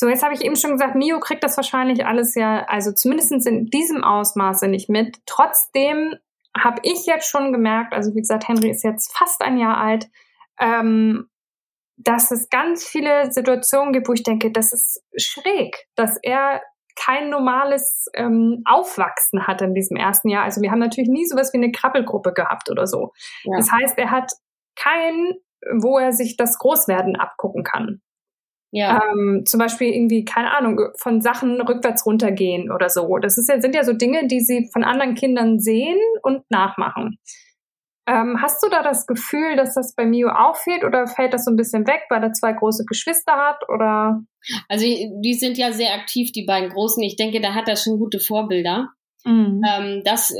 [0.00, 3.32] So, jetzt habe ich eben schon gesagt, Mio kriegt das wahrscheinlich alles ja, also zumindest
[3.48, 5.18] in diesem Ausmaße nicht mit.
[5.26, 6.14] Trotzdem
[6.56, 10.06] habe ich jetzt schon gemerkt, also wie gesagt, Henry ist jetzt fast ein Jahr alt,
[10.60, 11.28] ähm,
[11.96, 16.62] dass es ganz viele Situationen gibt, wo ich denke, das ist schräg, dass er
[16.94, 20.44] kein normales ähm, Aufwachsen hat in diesem ersten Jahr.
[20.44, 23.10] Also wir haben natürlich nie sowas wie eine Krabbelgruppe gehabt oder so.
[23.42, 23.56] Ja.
[23.56, 24.30] Das heißt, er hat
[24.76, 25.34] kein,
[25.80, 28.00] wo er sich das Großwerden abgucken kann.
[28.70, 29.02] Ja.
[29.02, 33.16] Ähm, zum Beispiel irgendwie, keine Ahnung, von Sachen rückwärts runtergehen oder so.
[33.18, 37.18] Das ist ja, sind ja so Dinge, die sie von anderen Kindern sehen und nachmachen.
[38.06, 41.44] Ähm, hast du da das Gefühl, dass das bei Mio auch fehlt oder fällt das
[41.44, 44.22] so ein bisschen weg, weil er zwei große Geschwister hat oder?
[44.68, 47.02] Also die sind ja sehr aktiv, die beiden Großen.
[47.02, 48.88] Ich denke, da hat er schon gute Vorbilder.
[49.24, 49.60] Mhm.
[49.68, 50.34] Ähm, das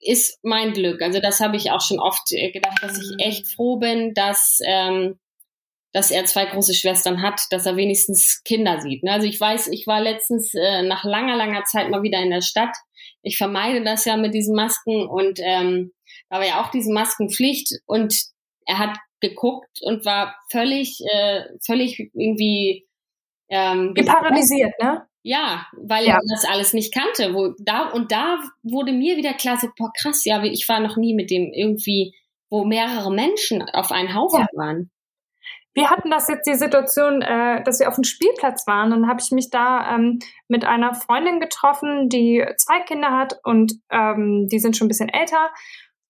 [0.00, 1.02] ist mein Glück.
[1.02, 5.18] Also das habe ich auch schon oft gedacht, dass ich echt froh bin, dass ähm,
[5.92, 9.02] dass er zwei große Schwestern hat, dass er wenigstens Kinder sieht.
[9.02, 9.12] Ne?
[9.12, 12.40] Also ich weiß, ich war letztens äh, nach langer, langer Zeit mal wieder in der
[12.40, 12.74] Stadt.
[13.22, 15.92] Ich vermeide das ja mit diesen Masken und ähm,
[16.30, 18.14] da war ja auch diese Maskenpflicht und
[18.66, 22.86] er hat geguckt und war völlig, äh, völlig irgendwie
[23.48, 25.06] ähm, Wie paralysiert, ne?
[25.24, 26.14] Ja, weil ja.
[26.14, 27.32] er das alles nicht kannte.
[27.34, 30.96] Wo, da, und da wurde mir wieder klar, so, boah, krass, ja, ich war noch
[30.96, 32.12] nie mit dem irgendwie,
[32.50, 34.46] wo mehrere Menschen auf einen Haufen ja.
[34.54, 34.90] waren
[35.74, 38.90] wir hatten das jetzt die Situation, äh, dass wir auf dem Spielplatz waren.
[38.90, 43.72] Dann habe ich mich da ähm, mit einer Freundin getroffen, die zwei Kinder hat und
[43.90, 45.50] ähm, die sind schon ein bisschen älter.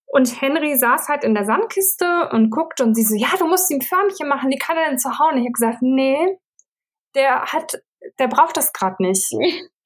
[0.07, 3.71] Und Henry saß halt in der Sandkiste und guckte und sie so, ja, du musst
[3.71, 5.39] ihm Förmchen machen, wie kann er denn zu hauen?
[5.39, 6.39] Ich habe gesagt, nee,
[7.15, 7.81] der hat,
[8.19, 9.33] der braucht das gerade nicht.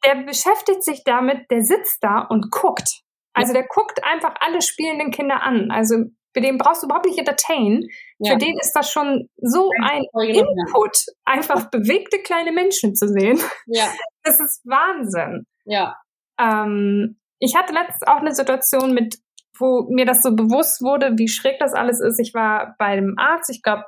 [0.05, 3.03] Der beschäftigt sich damit, der sitzt da und guckt.
[3.35, 5.71] Also der guckt einfach alle spielenden Kinder an.
[5.71, 5.97] Also
[6.37, 7.88] für den brauchst du überhaupt nicht entertain.
[8.18, 8.33] Ja.
[8.33, 13.40] Für den ist das schon so ein Input, einfach bewegte kleine Menschen zu sehen.
[13.66, 13.87] Ja.
[14.22, 15.46] Das ist Wahnsinn.
[15.66, 15.94] Ja.
[16.37, 19.18] Ähm, ich hatte letztens auch eine Situation mit,
[19.57, 22.18] wo mir das so bewusst wurde, wie schräg das alles ist.
[22.18, 23.85] Ich war bei dem Arzt, ich glaube,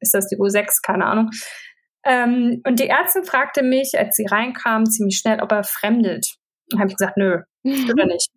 [0.00, 1.28] ist das die U6, keine Ahnung.
[2.06, 6.26] Ähm, und die Ärztin fragte mich, als sie reinkam, ziemlich schnell, ob er fremdelt.
[6.72, 8.28] Und habe ich gesagt, nö, oder nicht.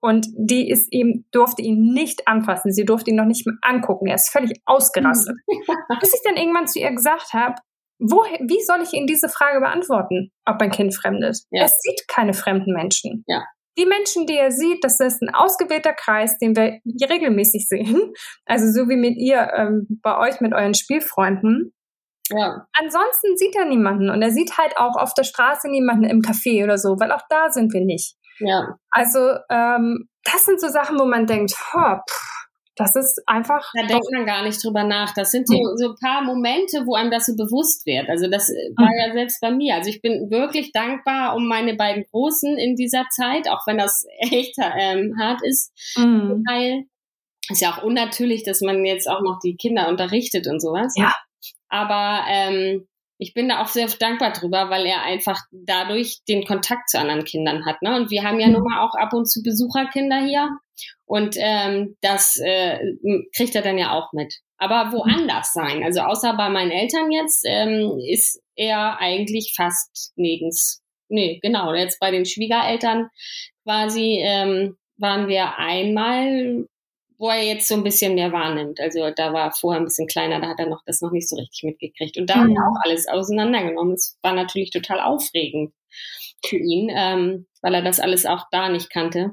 [0.00, 2.72] Und die ist ihm, durfte ihn nicht anfassen.
[2.72, 4.06] Sie durfte ihn noch nicht mehr angucken.
[4.06, 5.36] Er ist völlig ausgerastet.
[6.00, 7.56] Bis ich dann irgendwann zu ihr gesagt habe,
[7.98, 11.48] wo, wie soll ich Ihnen diese Frage beantworten, ob mein Kind fremd ist?
[11.50, 11.62] Ja.
[11.62, 13.24] Er sieht keine fremden Menschen.
[13.26, 13.44] Ja.
[13.76, 18.12] Die Menschen, die er sieht, das ist ein ausgewählter Kreis, den wir regelmäßig sehen.
[18.44, 21.72] Also so wie mit ihr ähm, bei euch mit euren Spielfreunden.
[22.30, 22.66] Ja.
[22.72, 26.64] Ansonsten sieht er niemanden und er sieht halt auch auf der Straße niemanden im Café
[26.64, 28.16] oder so, weil auch da sind wir nicht.
[28.40, 28.76] Ja.
[28.90, 29.18] Also
[29.50, 32.38] ähm, das sind so Sachen, wo man denkt, oh, pff,
[32.78, 33.70] das ist einfach.
[33.74, 35.12] Da denkt man gar nicht drüber nach.
[35.12, 38.08] Das sind so, so ein paar Momente, wo einem das so bewusst wird.
[38.08, 38.92] Also das war mhm.
[39.06, 39.74] ja selbst bei mir.
[39.74, 44.06] Also ich bin wirklich dankbar um meine beiden Großen in dieser Zeit, auch wenn das
[44.18, 45.72] echt ähm, hart ist.
[45.96, 46.44] Mhm.
[46.48, 46.84] Weil
[47.50, 50.92] ist ja auch unnatürlich, dass man jetzt auch noch die Kinder unterrichtet und sowas.
[50.96, 51.14] Ja.
[51.68, 52.86] Aber ähm,
[53.18, 57.24] ich bin da auch sehr dankbar drüber, weil er einfach dadurch den Kontakt zu anderen
[57.24, 57.82] Kindern hat.
[57.82, 57.96] Ne?
[57.96, 58.54] Und wir haben ja mhm.
[58.54, 60.48] nun mal auch ab und zu Besucherkinder hier.
[61.04, 62.78] Und ähm, das äh,
[63.36, 64.34] kriegt er dann ja auch mit.
[64.56, 70.82] Aber woanders sein, also außer bei meinen Eltern jetzt, ähm, ist er eigentlich fast nirgends.
[71.08, 71.74] Nee, genau.
[71.74, 73.08] Jetzt bei den Schwiegereltern
[73.64, 76.66] quasi ähm, waren wir einmal
[77.18, 78.80] wo er jetzt so ein bisschen mehr wahrnimmt.
[78.80, 81.36] Also da war vorher ein bisschen kleiner, da hat er noch das noch nicht so
[81.36, 82.16] richtig mitgekriegt.
[82.16, 82.40] Und da mhm.
[82.42, 83.94] hat er auch alles auseinandergenommen.
[83.94, 85.72] Es war natürlich total aufregend
[86.46, 89.32] für ihn, ähm, weil er das alles auch da nicht kannte.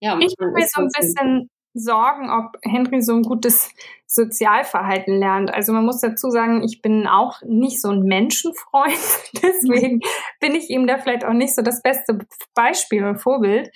[0.00, 3.72] Ja, ich mache mir so ein bisschen Sorgen, ob Henry so ein gutes
[4.06, 5.52] Sozialverhalten lernt.
[5.52, 8.92] Also man muss dazu sagen, ich bin auch nicht so ein Menschenfreund.
[9.42, 10.00] Deswegen
[10.38, 12.18] bin ich ihm da vielleicht auch nicht so das beste
[12.54, 13.70] Beispiel und Vorbild.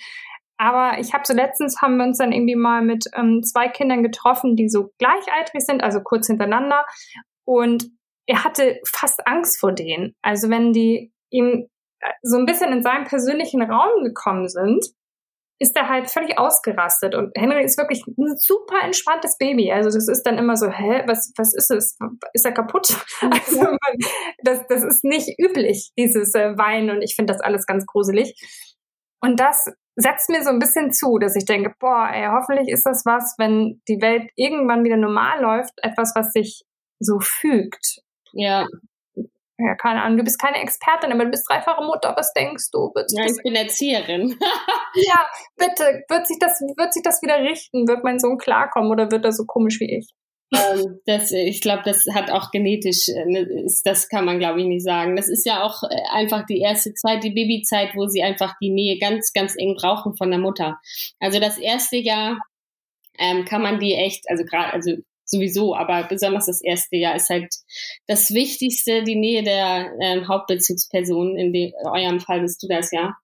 [0.57, 4.03] Aber ich habe so letztens haben wir uns dann irgendwie mal mit ähm, zwei Kindern
[4.03, 6.85] getroffen, die so gleichaltrig sind, also kurz hintereinander.
[7.45, 7.89] Und
[8.27, 10.15] er hatte fast Angst vor denen.
[10.21, 11.67] Also wenn die ihm
[11.99, 14.85] äh, so ein bisschen in seinen persönlichen Raum gekommen sind,
[15.59, 17.15] ist er halt völlig ausgerastet.
[17.15, 19.71] Und Henry ist wirklich ein super entspanntes Baby.
[19.71, 21.97] Also das ist dann immer so, hä, was, was ist es?
[22.33, 22.87] Ist er kaputt?
[23.21, 23.97] Also man,
[24.43, 26.91] das, das ist nicht üblich, dieses äh, Weinen.
[26.91, 28.35] Und ich finde das alles ganz gruselig.
[29.19, 29.65] Und das
[29.97, 33.35] setzt mir so ein bisschen zu, dass ich denke, boah, ey, hoffentlich ist das was,
[33.37, 36.63] wenn die Welt irgendwann wieder normal läuft, etwas, was sich
[36.99, 38.01] so fügt.
[38.31, 38.67] Ja.
[39.59, 42.13] Ja, keine Ahnung, du bist keine Expertin, aber du bist dreifache Mutter.
[42.15, 42.93] Was denkst du?
[42.95, 44.37] ja, ich bin Erzieherin.
[44.93, 47.87] ja, bitte, wird sich, das, wird sich das wieder richten?
[47.87, 50.13] Wird mein Sohn klarkommen oder wird er so komisch wie ich?
[50.53, 54.67] Ähm, das, ich glaube, das hat auch genetisch, äh, ne, das kann man, glaube ich,
[54.67, 55.15] nicht sagen.
[55.15, 58.69] Das ist ja auch äh, einfach die erste Zeit, die Babyzeit, wo sie einfach die
[58.69, 60.79] Nähe ganz, ganz eng brauchen von der Mutter.
[61.19, 62.37] Also das erste Jahr
[63.19, 64.93] ähm, kann man die echt, also gerade, also
[65.25, 67.53] sowieso, aber besonders das erste Jahr ist halt
[68.07, 71.37] das Wichtigste, die Nähe der ähm, Hauptbezugsperson.
[71.37, 73.17] In, in eurem Fall bist du das ja.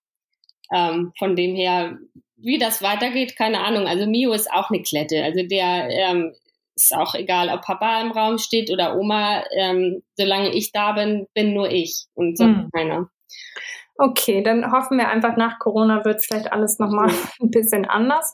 [0.73, 1.97] Ähm, von dem her,
[2.35, 3.87] wie das weitergeht, keine Ahnung.
[3.87, 5.23] Also Mio ist auch eine Klette.
[5.23, 6.33] Also der ähm,
[6.75, 9.43] ist auch egal, ob Papa im Raum steht oder Oma.
[9.55, 12.69] Ähm, solange ich da bin, bin nur ich und sonst hm.
[12.73, 13.09] keiner.
[13.97, 17.09] Okay, dann hoffen wir einfach, nach Corona wird vielleicht alles nochmal
[17.41, 18.33] ein bisschen anders.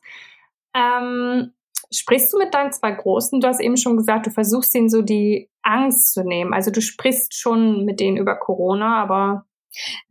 [0.73, 1.53] Ähm,
[1.91, 3.41] sprichst du mit deinen zwei Großen?
[3.41, 6.53] Du hast eben schon gesagt, du versuchst ihnen so die Angst zu nehmen.
[6.53, 9.45] Also du sprichst schon mit denen über Corona, aber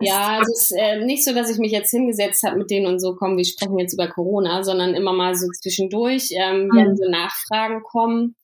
[0.01, 3.01] ja, es ist äh, nicht so, dass ich mich jetzt hingesetzt habe mit denen und
[3.01, 6.77] so, kommen, wir sprechen jetzt über Corona, sondern immer mal so zwischendurch, ähm, mhm.
[6.77, 8.37] wenn so Nachfragen kommen.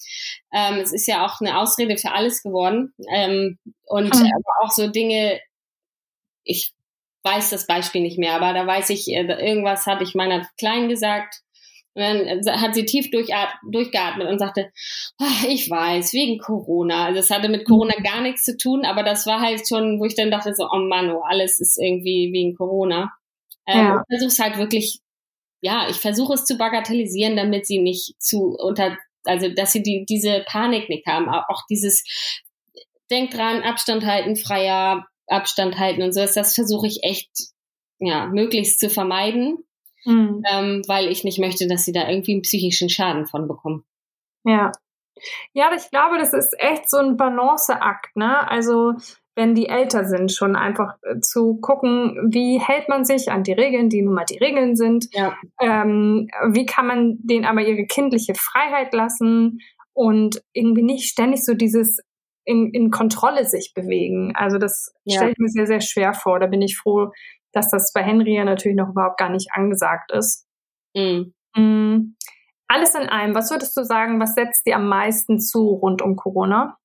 [0.52, 2.92] Ähm, es ist ja auch eine Ausrede für alles geworden.
[3.12, 4.30] Ähm, und mhm.
[4.32, 5.40] aber auch so Dinge,
[6.42, 6.74] ich
[7.22, 10.88] weiß das Beispiel nicht mehr, aber da weiß ich, äh, irgendwas hatte ich meiner Kleinen
[10.88, 11.40] gesagt,
[11.94, 14.72] und dann hat sie tief durchgeatmet und sagte,
[15.18, 17.06] ach, ich weiß, wegen Corona.
[17.06, 20.04] Also es hatte mit Corona gar nichts zu tun, aber das war halt schon, wo
[20.04, 23.12] ich dann dachte so, oh Mann, oh, alles ist irgendwie wegen Corona.
[23.66, 24.02] Ähm, ja.
[24.02, 25.00] Ich versuche es halt wirklich,
[25.60, 30.04] ja, ich versuche es zu bagatellisieren, damit sie nicht zu unter, also dass sie die,
[30.08, 31.28] diese Panik nicht haben.
[31.28, 32.02] Auch dieses,
[33.08, 36.20] denkt dran, Abstand halten, freier Abstand halten und so.
[36.20, 37.30] Das versuche ich echt,
[38.00, 39.58] ja, möglichst zu vermeiden
[40.04, 40.42] mhm.
[40.50, 43.84] ähm, weil ich nicht möchte, dass sie da irgendwie einen psychischen Schaden von bekommen.
[44.44, 44.72] Ja.
[45.52, 48.50] Ja, ich glaube, das ist echt so ein Balanceakt, ne?
[48.50, 48.94] Also,
[49.36, 53.52] wenn die älter sind, schon einfach äh, zu gucken, wie hält man sich an die
[53.52, 55.06] Regeln, die nun mal die Regeln sind.
[55.12, 55.36] Ja.
[55.60, 59.60] Ähm, wie kann man denen aber ihre kindliche Freiheit lassen
[59.92, 62.00] und irgendwie nicht ständig so dieses
[62.44, 64.32] in, in Kontrolle sich bewegen.
[64.36, 65.16] Also das ja.
[65.16, 66.38] stelle ich mir sehr, sehr schwer vor.
[66.38, 67.10] Da bin ich froh,
[67.54, 70.46] dass das bei Henry ja natürlich noch überhaupt gar nicht angesagt ist.
[70.94, 71.34] Mhm.
[71.56, 72.16] Mhm.
[72.66, 76.16] Alles in allem, was würdest du sagen, was setzt dir am meisten zu rund um
[76.16, 76.76] Corona?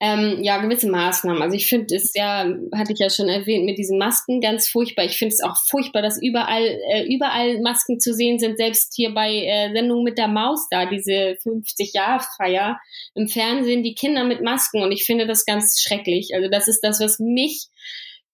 [0.00, 1.42] Ähm, ja, gewisse Maßnahmen.
[1.42, 5.04] Also ich finde es ja, hatte ich ja schon erwähnt, mit diesen Masken ganz furchtbar.
[5.04, 9.12] Ich finde es auch furchtbar, dass überall, äh, überall Masken zu sehen sind, selbst hier
[9.12, 12.78] bei äh, Sendungen mit der Maus da, diese 50-Jahr-Feier
[13.16, 14.84] im Fernsehen, die Kinder mit Masken.
[14.84, 16.30] Und ich finde das ganz schrecklich.
[16.32, 17.66] Also das ist das, was mich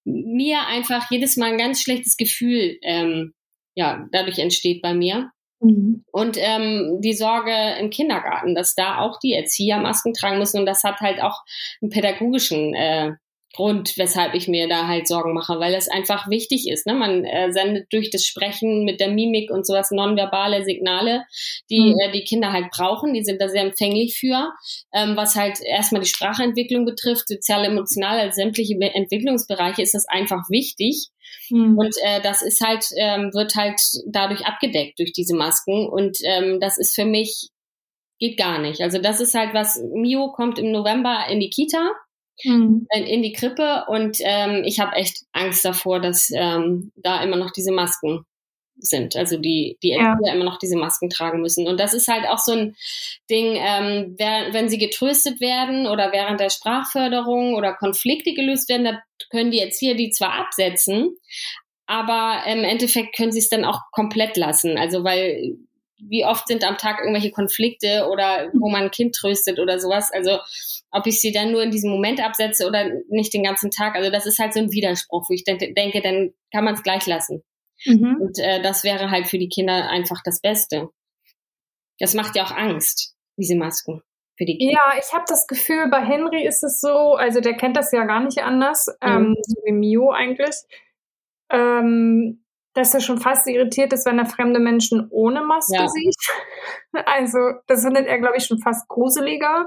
[0.05, 3.33] mir einfach jedes Mal ein ganz schlechtes Gefühl ähm,
[3.75, 5.31] ja, dadurch entsteht bei mir.
[5.61, 6.05] Mhm.
[6.13, 10.61] Und ähm, die Sorge im Kindergarten, dass da auch die Erzieher Masken tragen müssen.
[10.61, 11.41] Und das hat halt auch
[11.81, 13.13] einen pädagogischen äh,
[13.55, 16.87] Grund, weshalb ich mir da halt Sorgen mache, weil es einfach wichtig ist.
[16.87, 16.95] Ne?
[16.95, 21.25] Man äh, sendet durch das Sprechen mit der Mimik und sowas nonverbale Signale,
[21.71, 21.99] die mhm.
[22.01, 23.15] äh, die Kinder halt brauchen.
[23.15, 24.53] Die sind da sehr empfänglich für,
[24.93, 30.43] ähm, was halt erstmal die Sprachentwicklung betrifft, sozial, emotional, als sämtliche Entwicklungsbereiche ist das einfach
[30.51, 31.09] wichtig.
[31.51, 31.79] Mhm.
[31.79, 35.89] Und äh, das ist halt, ähm, wird halt dadurch abgedeckt durch diese Masken.
[35.89, 37.51] Und ähm, das ist für mich
[38.19, 38.81] geht gar nicht.
[38.81, 41.93] Also das ist halt was, Mio kommt im November in die Kita
[42.43, 42.87] mhm.
[42.93, 47.51] in, die Krippe und ähm, ich habe echt Angst davor, dass ähm, da immer noch
[47.51, 48.25] diese Masken
[48.77, 50.35] sind, also die die Eltern ja.
[50.35, 51.69] immer noch diese Masken tragen müssen.
[51.69, 52.77] Und das ist halt auch so ein
[53.31, 58.85] Ding, ähm, wer, wenn sie getröstet werden oder während der Sprachförderung oder Konflikte gelöst werden,
[58.85, 61.17] da können die Erzieher die zwar absetzen,
[61.87, 64.77] aber im Endeffekt können sie es dann auch komplett lassen.
[64.77, 65.57] Also weil
[66.09, 70.11] wie oft sind am Tag irgendwelche Konflikte oder wo man ein Kind tröstet oder sowas.
[70.13, 70.39] Also
[70.95, 73.97] ob ich sie dann nur in diesem Moment absetze oder nicht den ganzen Tag.
[73.97, 76.85] Also das ist halt so ein Widerspruch, wo ich denke, denke dann kann man es
[76.85, 77.43] gleich lassen.
[77.85, 78.19] Mhm.
[78.21, 80.89] Und äh, das wäre halt für die Kinder einfach das Beste.
[81.99, 84.03] Das macht ja auch Angst, diese Masken.
[84.39, 84.75] Für die Kinder.
[84.75, 88.05] Ja, ich habe das Gefühl, bei Henry ist es so, also der kennt das ja
[88.05, 89.09] gar nicht anders, mhm.
[89.09, 90.55] ähm, so wie Mio eigentlich.
[91.51, 95.89] Ähm, dass er schon fast irritiert ist, wenn er fremde Menschen ohne Maske ja.
[95.89, 96.15] sieht.
[97.07, 99.67] Also das findet er, glaube ich, schon fast gruseliger.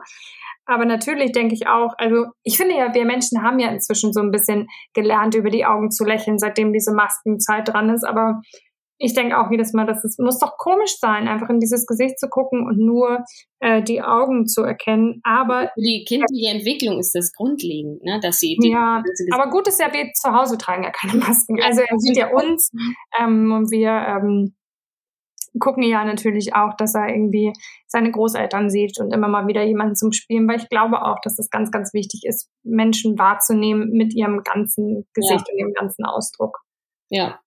[0.67, 4.21] Aber natürlich denke ich auch, also ich finde ja, wir Menschen haben ja inzwischen so
[4.21, 8.03] ein bisschen gelernt, über die Augen zu lächeln, seitdem diese Maskenzeit dran ist.
[8.03, 8.41] Aber
[8.99, 12.19] ich denke auch jedes Mal, dass es muss doch komisch sein, einfach in dieses Gesicht
[12.19, 13.23] zu gucken und nur
[13.59, 15.21] äh, die Augen zu erkennen.
[15.23, 18.19] Aber Für die kindliche Entwicklung ist das grundlegend, ne?
[18.21, 19.03] dass sie die, ja.
[19.31, 21.61] Aber gut ist ja, wir zu Hause tragen ja keine Masken.
[21.61, 22.71] Also er sieht ja uns
[23.19, 24.55] ähm, und wir ähm,
[25.59, 27.53] gucken ja natürlich auch, dass er irgendwie
[27.87, 31.39] seine Großeltern sieht und immer mal wieder jemanden zum Spielen, weil ich glaube auch, dass
[31.39, 35.53] es ganz, ganz wichtig ist, Menschen wahrzunehmen mit ihrem ganzen Gesicht ja.
[35.53, 36.59] und ihrem ganzen Ausdruck.
[37.09, 37.39] Ja,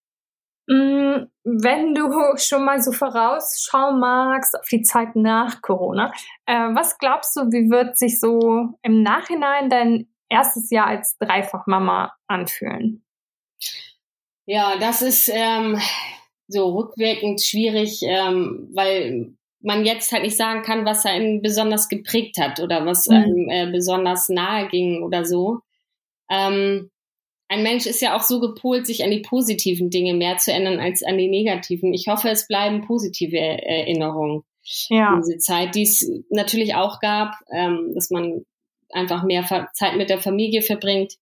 [0.70, 6.12] Mm, wenn du schon mal so vorausschauen magst auf die Zeit nach Corona,
[6.46, 12.14] äh, was glaubst du, wie wird sich so im Nachhinein dein erstes Jahr als Dreifachmama
[12.28, 13.04] anfühlen?
[14.46, 15.76] Ja, das ist ähm,
[16.50, 22.38] so rückwirkend schwierig, ähm, weil man jetzt halt nicht sagen kann, was einen besonders geprägt
[22.38, 23.14] hat oder was mhm.
[23.14, 25.60] einem äh, besonders nahe ging oder so.
[26.30, 26.90] Ähm,
[27.48, 30.78] ein Mensch ist ja auch so gepolt, sich an die positiven Dinge mehr zu ändern
[30.78, 31.92] als an die negativen.
[31.92, 34.44] Ich hoffe, es bleiben positive Erinnerungen.
[34.88, 35.16] Ja.
[35.16, 38.44] Diese Zeit, die es natürlich auch gab, ähm, dass man
[38.92, 41.14] einfach mehr Zeit mit der Familie verbringt.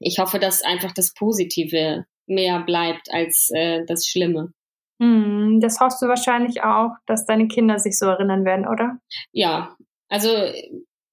[0.00, 4.52] Ich hoffe, dass einfach das Positive mehr bleibt als äh, das Schlimme.
[5.00, 8.98] Hm, das hoffst du wahrscheinlich auch, dass deine Kinder sich so erinnern werden, oder?
[9.32, 9.76] Ja,
[10.08, 10.30] also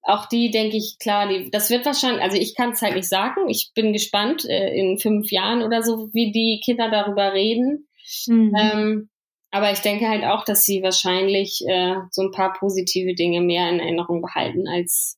[0.02, 3.08] auch die denke ich, klar, die, das wird wahrscheinlich, also ich kann es halt nicht
[3.08, 3.48] sagen.
[3.48, 7.88] Ich bin gespannt äh, in fünf Jahren oder so, wie die Kinder darüber reden.
[8.26, 8.52] Mhm.
[8.58, 9.08] Ähm,
[9.50, 13.70] aber ich denke halt auch, dass sie wahrscheinlich äh, so ein paar positive Dinge mehr
[13.70, 15.16] in Erinnerung behalten als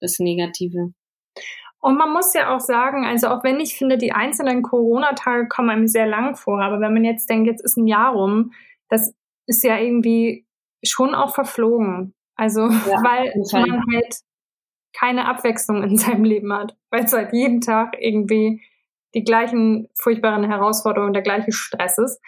[0.00, 0.92] das Negative.
[1.84, 5.68] Und man muss ja auch sagen, also auch wenn ich finde, die einzelnen Corona-Tage kommen
[5.68, 8.52] einem sehr lang vor, aber wenn man jetzt denkt, jetzt ist ein Jahr rum,
[8.88, 9.14] das
[9.46, 10.46] ist ja irgendwie
[10.82, 12.14] schon auch verflogen.
[12.36, 12.70] Also, ja,
[13.04, 14.16] weil man halt
[14.94, 18.62] keine Abwechslung in seinem Leben hat, weil es halt jeden Tag irgendwie
[19.14, 22.18] die gleichen furchtbaren Herausforderungen, der gleiche Stress ist.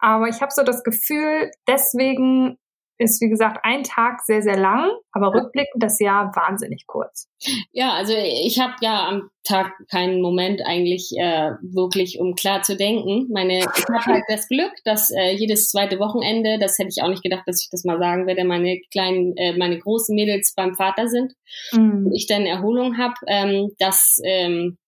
[0.00, 2.58] Aber ich habe so das Gefühl, deswegen
[2.98, 7.28] ist, wie gesagt, ein Tag sehr, sehr lang, aber rückblickend das Jahr wahnsinnig kurz.
[7.72, 12.76] Ja, also ich habe ja am Tag keinen Moment eigentlich äh, wirklich, um klar zu
[12.76, 13.28] denken.
[13.32, 17.08] Meine, ich habe halt das Glück, dass äh, jedes zweite Wochenende, das hätte ich auch
[17.08, 20.74] nicht gedacht, dass ich das mal sagen werde, meine kleinen, äh, meine großen Mädels beim
[20.74, 21.32] Vater sind
[21.72, 22.06] mhm.
[22.06, 23.14] und ich dann Erholung habe.
[23.26, 24.78] Ähm, das ähm,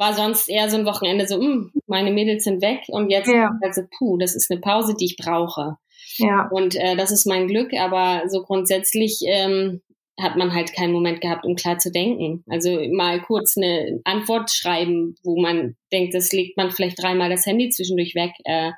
[0.00, 3.28] war sonst eher so ein Wochenende so, mh, hm, meine Mädels sind weg und jetzt
[3.28, 3.50] ja.
[3.62, 5.76] also puh, das ist eine Pause, die ich brauche.
[6.20, 6.48] Ja.
[6.50, 9.80] Und äh, das ist mein Glück, aber so grundsätzlich ähm,
[10.22, 12.44] hat man halt keinen Moment gehabt, um klar zu denken.
[12.48, 17.46] Also mal kurz eine Antwort schreiben, wo man denkt, das legt man vielleicht dreimal das
[17.46, 18.72] Handy zwischendurch weg, äh,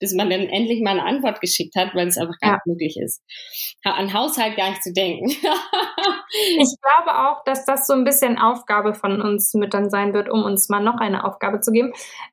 [0.00, 2.96] bis man dann endlich mal eine Antwort geschickt hat, weil es einfach gar nicht möglich
[3.02, 3.22] ist.
[3.84, 5.28] An Haushalt gar nicht zu denken.
[5.30, 10.42] ich glaube auch, dass das so ein bisschen Aufgabe von uns Müttern sein wird, um
[10.42, 11.92] uns mal noch eine Aufgabe zu geben.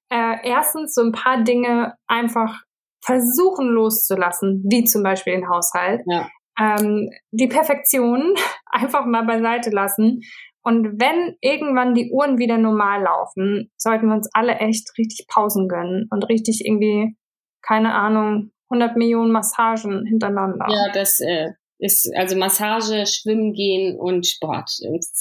[0.09, 2.61] Äh, erstens so ein paar Dinge einfach
[3.05, 6.01] versuchen loszulassen, wie zum Beispiel den Haushalt.
[6.07, 6.27] Ja.
[6.59, 8.33] Ähm, die Perfektion
[8.65, 10.21] einfach mal beiseite lassen.
[10.63, 15.67] Und wenn irgendwann die Uhren wieder normal laufen, sollten wir uns alle echt richtig Pausen
[15.67, 17.15] gönnen und richtig irgendwie,
[17.61, 20.65] keine Ahnung, 100 Millionen Massagen hintereinander.
[20.67, 24.71] Ja, das äh, ist also Massage, Schwimmen gehen und Sport.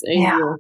[0.05, 0.57] Ja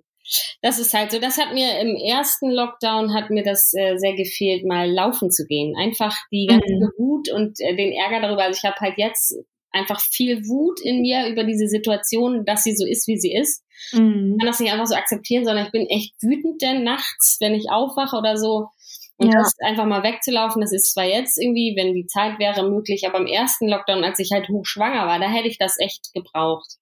[0.63, 1.19] das ist halt so.
[1.19, 5.47] Das hat mir im ersten Lockdown hat mir das äh, sehr gefehlt, mal laufen zu
[5.47, 5.75] gehen.
[5.77, 6.91] Einfach die ganze mhm.
[6.99, 8.45] Wut und äh, den Ärger darüber.
[8.45, 9.35] Also ich habe halt jetzt
[9.71, 13.63] einfach viel Wut in mir über diese Situation, dass sie so ist, wie sie ist.
[13.93, 14.35] Mhm.
[14.35, 17.55] Ich kann das nicht einfach so akzeptieren, sondern ich bin echt wütend denn nachts, wenn
[17.55, 18.69] ich aufwache oder so.
[19.17, 19.39] Und ja.
[19.39, 23.19] das einfach mal wegzulaufen, das ist zwar jetzt irgendwie, wenn die Zeit wäre, möglich, aber
[23.19, 26.79] im ersten Lockdown, als ich halt hochschwanger war, da hätte ich das echt gebraucht.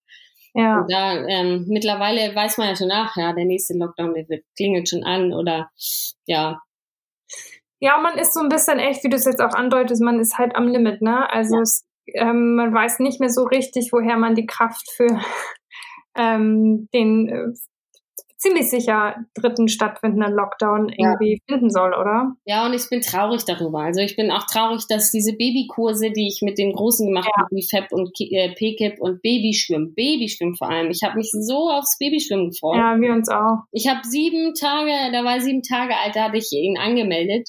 [0.55, 0.81] Ja.
[0.81, 4.45] Und da, ähm, mittlerweile weiß man ja schon nach, ja, der nächste Lockdown, der wird,
[4.57, 5.71] klingelt schon an oder
[6.27, 6.61] ja.
[7.81, 10.39] Ja, man ist so ein bisschen echt, wie du es jetzt auch andeutest, man ist
[10.39, 11.29] halt am Limit, ne?
[11.31, 11.63] Also ja.
[11.63, 11.85] es,
[12.15, 15.09] ähm, man weiß nicht mehr so richtig, woher man die Kraft für
[16.17, 17.53] ähm, den äh,
[18.43, 21.39] ziemlich sicher dritten stattfindenden Lockdown irgendwie ja.
[21.49, 22.35] finden soll, oder?
[22.45, 23.81] Ja, und ich bin traurig darüber.
[23.81, 27.43] Also ich bin auch traurig, dass diese Babykurse, die ich mit den Großen gemacht ja.
[27.43, 30.91] habe, wie FEP und äh, PKIP und Babyschwimmen, Babyschwimmen vor allem.
[30.91, 32.77] Ich habe mich so aufs Babyschwimmen gefreut.
[32.77, 33.65] Ja, wir uns auch.
[33.71, 37.49] Ich habe sieben Tage, da war sieben Tage alt, da hatte ich ihn angemeldet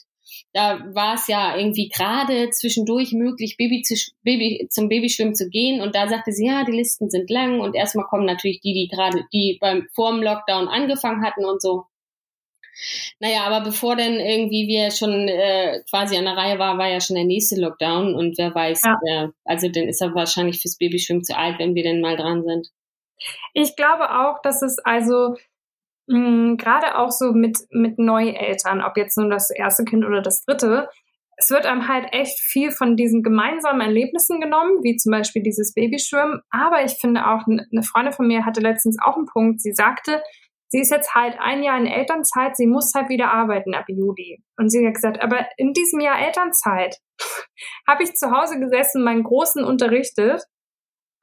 [0.53, 5.81] da war es ja irgendwie gerade zwischendurch möglich, Baby, zu, Baby zum Babyschwimmen zu gehen.
[5.81, 7.59] Und da sagte sie, ja, die Listen sind lang.
[7.59, 11.85] Und erstmal kommen natürlich die, die gerade, die beim vorm Lockdown angefangen hatten und so.
[13.19, 16.99] Naja, aber bevor dann irgendwie wir schon äh, quasi an der Reihe war, war ja
[16.99, 19.25] schon der nächste Lockdown und wer weiß, ja.
[19.25, 22.43] äh, also dann ist er wahrscheinlich fürs Babyschwimmen zu alt, wenn wir denn mal dran
[22.43, 22.69] sind.
[23.53, 25.35] Ich glaube auch, dass es also
[26.07, 30.43] mh, gerade auch so mit, mit Neueltern, ob jetzt nun das erste Kind oder das
[30.43, 30.89] dritte,
[31.37, 35.73] es wird einem halt echt viel von diesen gemeinsamen Erlebnissen genommen, wie zum Beispiel dieses
[35.73, 36.41] Babyschwimmen.
[36.51, 39.61] Aber ich finde auch, eine Freundin von mir hatte letztens auch einen Punkt.
[39.61, 40.21] Sie sagte,
[40.69, 44.43] sie ist jetzt halt ein Jahr in Elternzeit, sie muss halt wieder arbeiten ab Juli.
[44.57, 46.97] Und sie hat gesagt, aber in diesem Jahr Elternzeit
[47.87, 50.43] habe ich zu Hause gesessen, meinen Großen unterrichtet,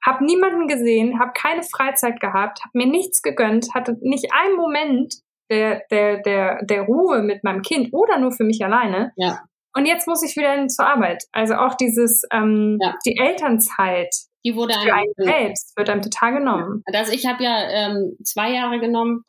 [0.04, 5.14] habe niemanden gesehen, habe keine Freizeit gehabt, habe mir nichts gegönnt, hatte nicht einen Moment
[5.50, 9.12] der, der, der, der Ruhe mit meinem Kind oder nur für mich alleine.
[9.16, 9.40] Ja.
[9.74, 11.24] Und jetzt muss ich wieder zur Arbeit.
[11.32, 12.94] Also auch dieses, ähm, ja.
[13.04, 16.82] die Elternzeit, die wurde für einen selbst, wird einem total genommen.
[16.92, 19.24] Also ich habe ja ähm, zwei Jahre genommen,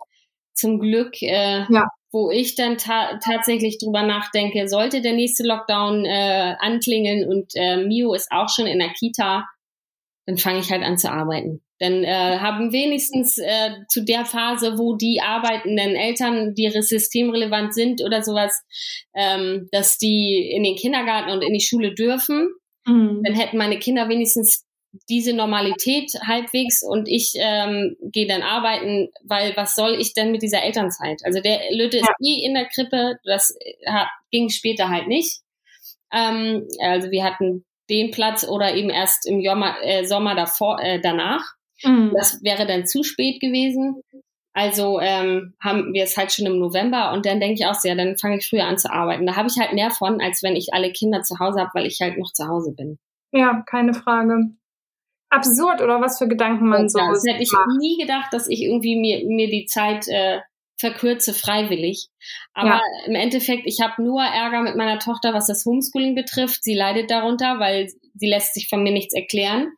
[0.54, 1.88] zum Glück, äh, ja.
[2.12, 7.78] wo ich dann ta tatsächlich drüber nachdenke, sollte der nächste Lockdown äh, anklingeln und äh,
[7.78, 9.48] Mio ist auch schon in der Kita,
[10.26, 11.62] dann fange ich halt an zu arbeiten.
[11.80, 18.04] Dann äh, haben wenigstens äh, zu der Phase, wo die arbeitenden Eltern, die systemrelevant sind
[18.04, 18.64] oder sowas,
[19.16, 22.50] ähm, dass die in den Kindergarten und in die Schule dürfen.
[22.86, 23.22] Mhm.
[23.26, 24.66] Dann hätten meine Kinder wenigstens
[25.10, 30.42] diese Normalität halbwegs und ich ähm, gehe dann arbeiten, weil was soll ich denn mit
[30.42, 31.22] dieser Elternzeit?
[31.24, 32.04] Also der Lütte ja.
[32.04, 33.58] ist eh in der Krippe, das
[33.88, 35.42] hat, ging später halt nicht.
[36.14, 41.00] Ähm, also wir hatten den Platz oder eben erst im Sommer, äh, Sommer davor, äh,
[41.00, 41.44] danach.
[41.84, 42.14] Mhm.
[42.16, 44.02] Das wäre dann zu spät gewesen.
[44.54, 47.96] Also ähm, haben wir es halt schon im November und dann denke ich auch sehr,
[47.96, 49.26] dann fange ich früher an zu arbeiten.
[49.26, 51.86] Da habe ich halt mehr von, als wenn ich alle Kinder zu Hause habe, weil
[51.86, 53.00] ich halt noch zu Hause bin.
[53.32, 54.52] Ja, keine Frage.
[55.30, 57.00] Absurd oder was für Gedanken man so.
[57.00, 57.68] Das hätte ich macht.
[57.80, 60.42] nie gedacht, dass ich irgendwie mir, mir die Zeit äh,
[60.82, 62.10] verkürze freiwillig.
[62.54, 62.82] Aber ja.
[63.06, 66.64] im Endeffekt, ich habe nur Ärger mit meiner Tochter, was das Homeschooling betrifft.
[66.64, 69.72] Sie leidet darunter, weil sie lässt sich von mir nichts erklären.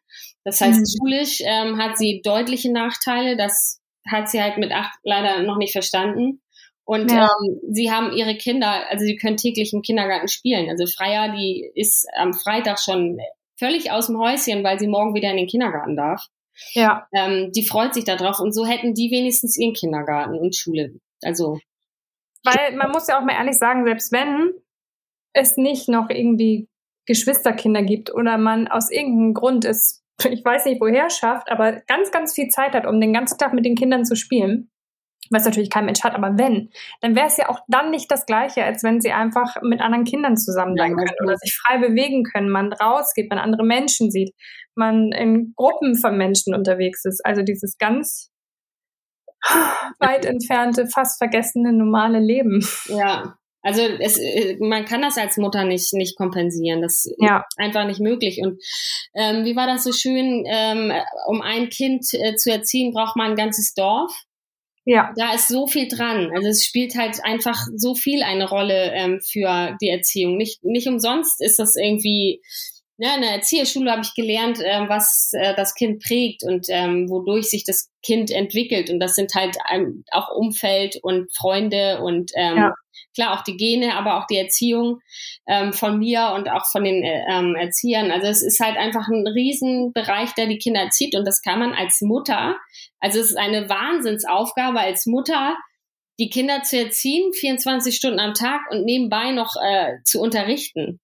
[0.43, 0.85] Das heißt, mhm.
[0.85, 3.37] schulisch ähm, hat sie deutliche Nachteile.
[3.37, 6.41] Das hat sie halt mit acht leider noch nicht verstanden.
[6.85, 7.25] Und ja.
[7.25, 10.69] ähm, sie haben ihre Kinder, also sie können täglich im Kindergarten spielen.
[10.69, 13.19] Also Freya, die ist am Freitag schon
[13.57, 16.27] völlig aus dem Häuschen, weil sie morgen wieder in den Kindergarten darf.
[16.73, 17.07] Ja.
[17.13, 20.93] Ähm, die freut sich darauf und so hätten die wenigstens ihren Kindergarten und Schule.
[21.23, 21.59] Also.
[22.43, 24.53] Weil man muss ja auch mal ehrlich sagen, selbst wenn
[25.33, 26.67] es nicht noch irgendwie
[27.05, 32.11] Geschwisterkinder gibt oder man aus irgendeinem Grund es ich weiß nicht woher schafft, aber ganz,
[32.11, 34.69] ganz viel Zeit hat, um den ganzen Tag mit den Kindern zu spielen,
[35.29, 36.69] was natürlich kein Mensch hat, aber wenn,
[37.01, 40.03] dann wäre es ja auch dann nicht das Gleiche, als wenn sie einfach mit anderen
[40.03, 44.33] Kindern zusammen sein können oder sich frei bewegen können, man rausgeht, man andere Menschen sieht,
[44.75, 47.25] man in Gruppen von Menschen unterwegs ist.
[47.25, 48.31] Also dieses ganz
[49.99, 52.65] weit entfernte, fast vergessene normale Leben.
[52.87, 54.19] Ja, also es,
[54.59, 56.81] man kann das als Mutter nicht, nicht kompensieren.
[56.81, 57.45] Das ja.
[57.47, 58.41] ist einfach nicht möglich.
[58.43, 58.61] Und
[59.15, 60.43] ähm, wie war das so schön?
[60.45, 60.91] Ähm,
[61.27, 64.11] um ein Kind äh, zu erziehen, braucht man ein ganzes Dorf.
[64.85, 65.13] Ja.
[65.15, 66.31] Da ist so viel dran.
[66.35, 70.37] Also es spielt halt einfach so viel eine Rolle ähm, für die Erziehung.
[70.37, 72.41] Nicht, nicht umsonst ist das irgendwie
[72.97, 77.09] ja, in der Erzieherschule habe ich gelernt, äh, was äh, das Kind prägt und ähm,
[77.09, 78.89] wodurch sich das Kind entwickelt.
[78.89, 82.73] Und das sind halt ähm, auch Umfeld und Freunde und ähm, ja.
[83.13, 84.99] Klar auch die Gene, aber auch die Erziehung
[85.47, 88.11] ähm, von mir und auch von den äh, ähm, Erziehern.
[88.11, 91.15] Also es ist halt einfach ein Riesenbereich, der die Kinder erzieht.
[91.15, 92.57] Und das kann man als Mutter,
[92.99, 95.57] also es ist eine Wahnsinnsaufgabe als Mutter,
[96.19, 100.99] die Kinder zu erziehen, 24 Stunden am Tag und nebenbei noch äh, zu unterrichten.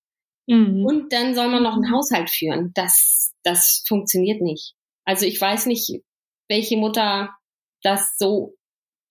[0.47, 0.86] Mhm.
[0.86, 2.72] Und dann soll man noch einen Haushalt führen.
[2.74, 4.74] Das, das funktioniert nicht.
[5.05, 6.01] Also ich weiß nicht,
[6.47, 7.36] welche Mutter
[7.84, 8.55] das so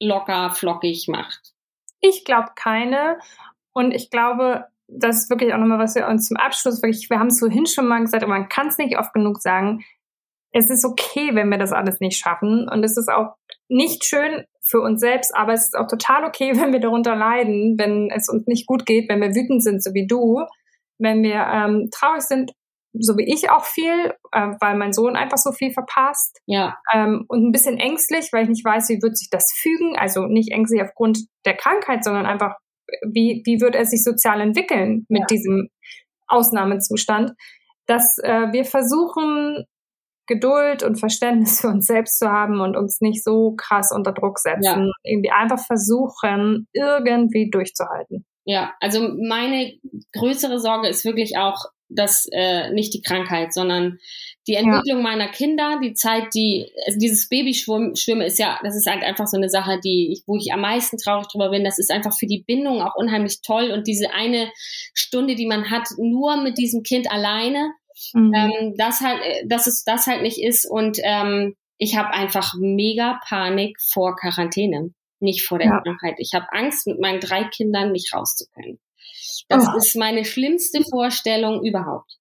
[0.01, 1.53] locker flockig macht.
[2.01, 3.19] Ich glaube keine.
[3.73, 7.19] Und ich glaube, das ist wirklich auch nochmal, was wir uns zum Abschluss wirklich, wir
[7.19, 9.85] haben es vorhin schon mal gesagt, aber man kann es nicht oft genug sagen.
[10.53, 12.69] Es ist okay, wenn wir das alles nicht schaffen.
[12.69, 13.35] Und es ist auch
[13.69, 17.77] nicht schön für uns selbst, aber es ist auch total okay, wenn wir darunter leiden,
[17.79, 20.47] wenn es uns nicht gut geht, wenn wir wütend sind, so wie du
[20.99, 22.53] wenn wir ähm, traurig sind,
[23.01, 26.39] so wie ich auch viel, äh, weil mein Sohn einfach so viel verpasst.
[26.47, 26.77] Ja.
[26.93, 29.97] Ähm, und ein bisschen ängstlich, weil ich nicht weiß, wie wird sich das fügen.
[29.97, 32.55] Also nicht ängstlich aufgrund der Krankheit, sondern einfach,
[33.03, 35.27] wie, wie wird er sich sozial entwickeln mit ja.
[35.27, 35.69] diesem
[36.27, 37.33] Ausnahmezustand.
[37.87, 39.65] Dass äh, wir versuchen,
[40.29, 44.39] Geduld und Verständnis für uns selbst zu haben und uns nicht so krass unter Druck
[44.39, 44.87] setzen.
[44.87, 44.93] Ja.
[45.03, 48.27] Irgendwie einfach versuchen, irgendwie durchzuhalten.
[48.45, 49.73] Ja, also meine
[50.15, 53.99] größere Sorge ist wirklich auch, das äh, nicht die Krankheit, sondern
[54.47, 55.03] die Entwicklung ja.
[55.03, 59.37] meiner Kinder, die Zeit, die also dieses Babyschwimmen ist ja, das ist halt einfach so
[59.37, 61.65] eine Sache, die ich, wo ich am meisten traurig drüber bin.
[61.65, 64.51] Das ist einfach für die Bindung auch unheimlich toll und diese eine
[64.95, 67.73] Stunde, die man hat, nur mit diesem Kind alleine,
[68.15, 68.33] mhm.
[68.35, 73.21] ähm, das halt, dass es das halt nicht ist und ähm, ich habe einfach mega
[73.29, 75.81] Panik vor Quarantäne, nicht vor der ja.
[75.81, 76.17] Krankheit.
[76.19, 78.79] Ich habe Angst, mit meinen drei Kindern nicht raus zu können.
[79.49, 79.77] Das oh.
[79.77, 82.19] ist meine schlimmste Vorstellung überhaupt.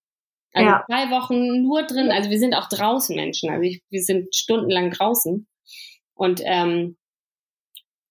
[0.54, 0.86] Also ja.
[0.90, 4.92] drei Wochen nur drin, also wir sind auch draußen Menschen, also ich, wir sind stundenlang
[4.92, 5.48] draußen.
[6.16, 6.98] Und ähm,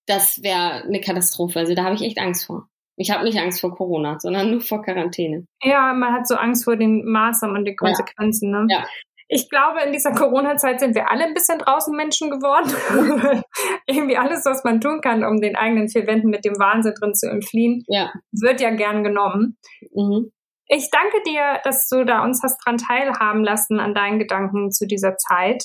[0.07, 1.59] das wäre eine Katastrophe.
[1.59, 2.69] Also da habe ich echt Angst vor.
[2.97, 5.47] Ich habe nicht Angst vor Corona, sondern nur vor Quarantäne.
[5.63, 8.53] Ja, man hat so Angst vor den Maßnahmen und den Konsequenzen.
[8.53, 8.63] Ja.
[8.63, 8.67] Ne?
[8.71, 8.87] Ja.
[9.29, 13.43] Ich glaube, in dieser Corona-Zeit sind wir alle ein bisschen draußen Menschen geworden.
[13.87, 17.15] Irgendwie alles, was man tun kann, um den eigenen vier Wänden mit dem Wahnsinn drin
[17.15, 18.13] zu entfliehen, ja.
[18.31, 19.59] wird ja gern genommen.
[19.93, 20.31] Mhm.
[20.69, 24.87] Ich danke dir, dass du da uns hast dran teilhaben lassen an deinen Gedanken zu
[24.87, 25.65] dieser Zeit.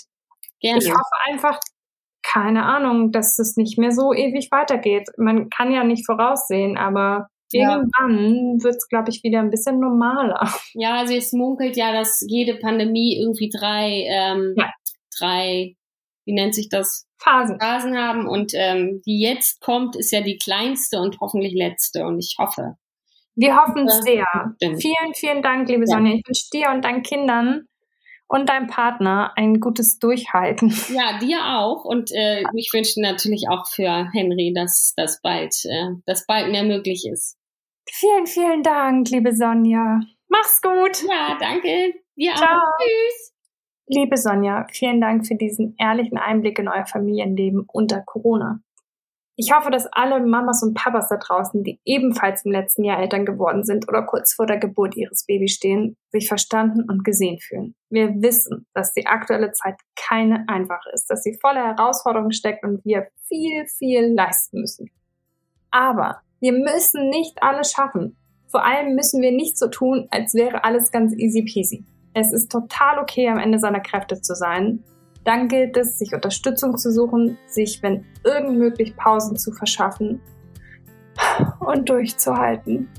[0.60, 0.80] Gerne.
[0.80, 1.60] Ich hoffe einfach,
[2.24, 5.10] keine Ahnung, dass es nicht mehr so ewig weitergeht.
[5.18, 8.64] Man kann ja nicht voraussehen, aber Irgendwann ja.
[8.64, 10.50] wird es, glaube ich, wieder ein bisschen normaler.
[10.74, 14.72] Ja, also es munkelt ja, dass jede Pandemie irgendwie drei, ähm, ja.
[15.18, 15.76] drei,
[16.26, 17.08] wie nennt sich das?
[17.18, 17.60] Phasen.
[17.60, 18.28] Phasen haben.
[18.28, 22.06] Und ähm, die jetzt kommt, ist ja die kleinste und hoffentlich letzte.
[22.06, 22.78] Und ich hoffe.
[23.36, 24.26] Wir hoffen es sehr.
[24.56, 24.82] Stimmt.
[24.82, 25.98] Vielen, vielen Dank, liebe ja.
[25.98, 26.16] Sonja.
[26.16, 27.66] Ich wünsche dir und deinen Kindern
[28.28, 30.74] und deinem Partner ein gutes Durchhalten.
[30.90, 31.84] Ja, dir auch.
[31.84, 36.64] Und äh, ich wünsche natürlich auch für Henry, dass das bald, äh, dass bald mehr
[36.64, 37.38] möglich ist.
[37.90, 40.00] Vielen, vielen Dank, liebe Sonja.
[40.28, 41.04] Mach's gut.
[41.10, 41.94] Ja, danke.
[42.36, 42.58] Ciao.
[42.58, 42.78] auch.
[42.80, 43.34] Tschüss.
[43.88, 48.62] Liebe Sonja, vielen Dank für diesen ehrlichen Einblick in euer Familienleben unter Corona.
[49.36, 53.26] Ich hoffe, dass alle Mamas und Papas da draußen, die ebenfalls im letzten Jahr Eltern
[53.26, 57.76] geworden sind oder kurz vor der Geburt ihres Babys stehen, sich verstanden und gesehen fühlen.
[57.90, 62.86] Wir wissen, dass die aktuelle Zeit keine einfache ist, dass sie voller Herausforderungen steckt und
[62.86, 64.92] wir viel, viel leisten müssen.
[65.72, 68.18] Aber wir müssen nicht alles schaffen.
[68.48, 71.86] Vor allem müssen wir nicht so tun, als wäre alles ganz easy peasy.
[72.16, 74.84] Es ist total okay, am Ende seiner Kräfte zu sein.
[75.24, 80.20] Dann gilt es, sich Unterstützung zu suchen, sich, wenn irgend möglich, Pausen zu verschaffen
[81.60, 82.90] und durchzuhalten.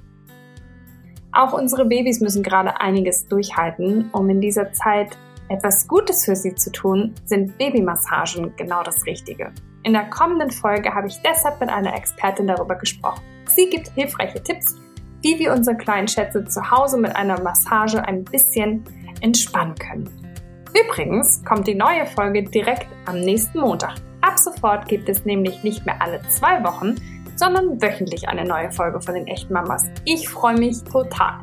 [1.33, 5.19] Auch unsere Babys müssen gerade einiges durchhalten, um in dieser Zeit
[5.49, 9.53] etwas Gutes für sie zu tun, sind Babymassagen genau das Richtige.
[9.83, 13.32] In der kommenden Folge habe ich deshalb mit einer Expertin darüber gesprochen.
[13.55, 14.77] Sie gibt hilfreiche Tipps,
[15.23, 18.85] wie wir unsere kleinen Schätze zu Hause mit einer Massage ein bisschen
[19.21, 20.11] entspannen können.
[20.75, 23.95] Übrigens kommt die neue Folge direkt am nächsten Montag.
[24.23, 26.95] Ab sofort gibt es nämlich nicht mehr alle zwei Wochen,
[27.37, 29.85] sondern wöchentlich eine neue Folge von den echten Mamas.
[30.05, 31.41] Ich freue mich total.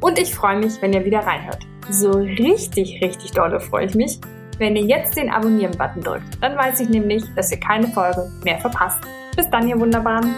[0.00, 1.66] Und ich freue mich, wenn ihr wieder reinhört.
[1.90, 4.20] So richtig, richtig dolle freue ich mich,
[4.58, 6.42] wenn ihr jetzt den Abonnieren-Button drückt.
[6.42, 8.98] Dann weiß ich nämlich, dass ihr keine Folge mehr verpasst.
[9.34, 10.34] Bis dann, ihr Wunderbaren.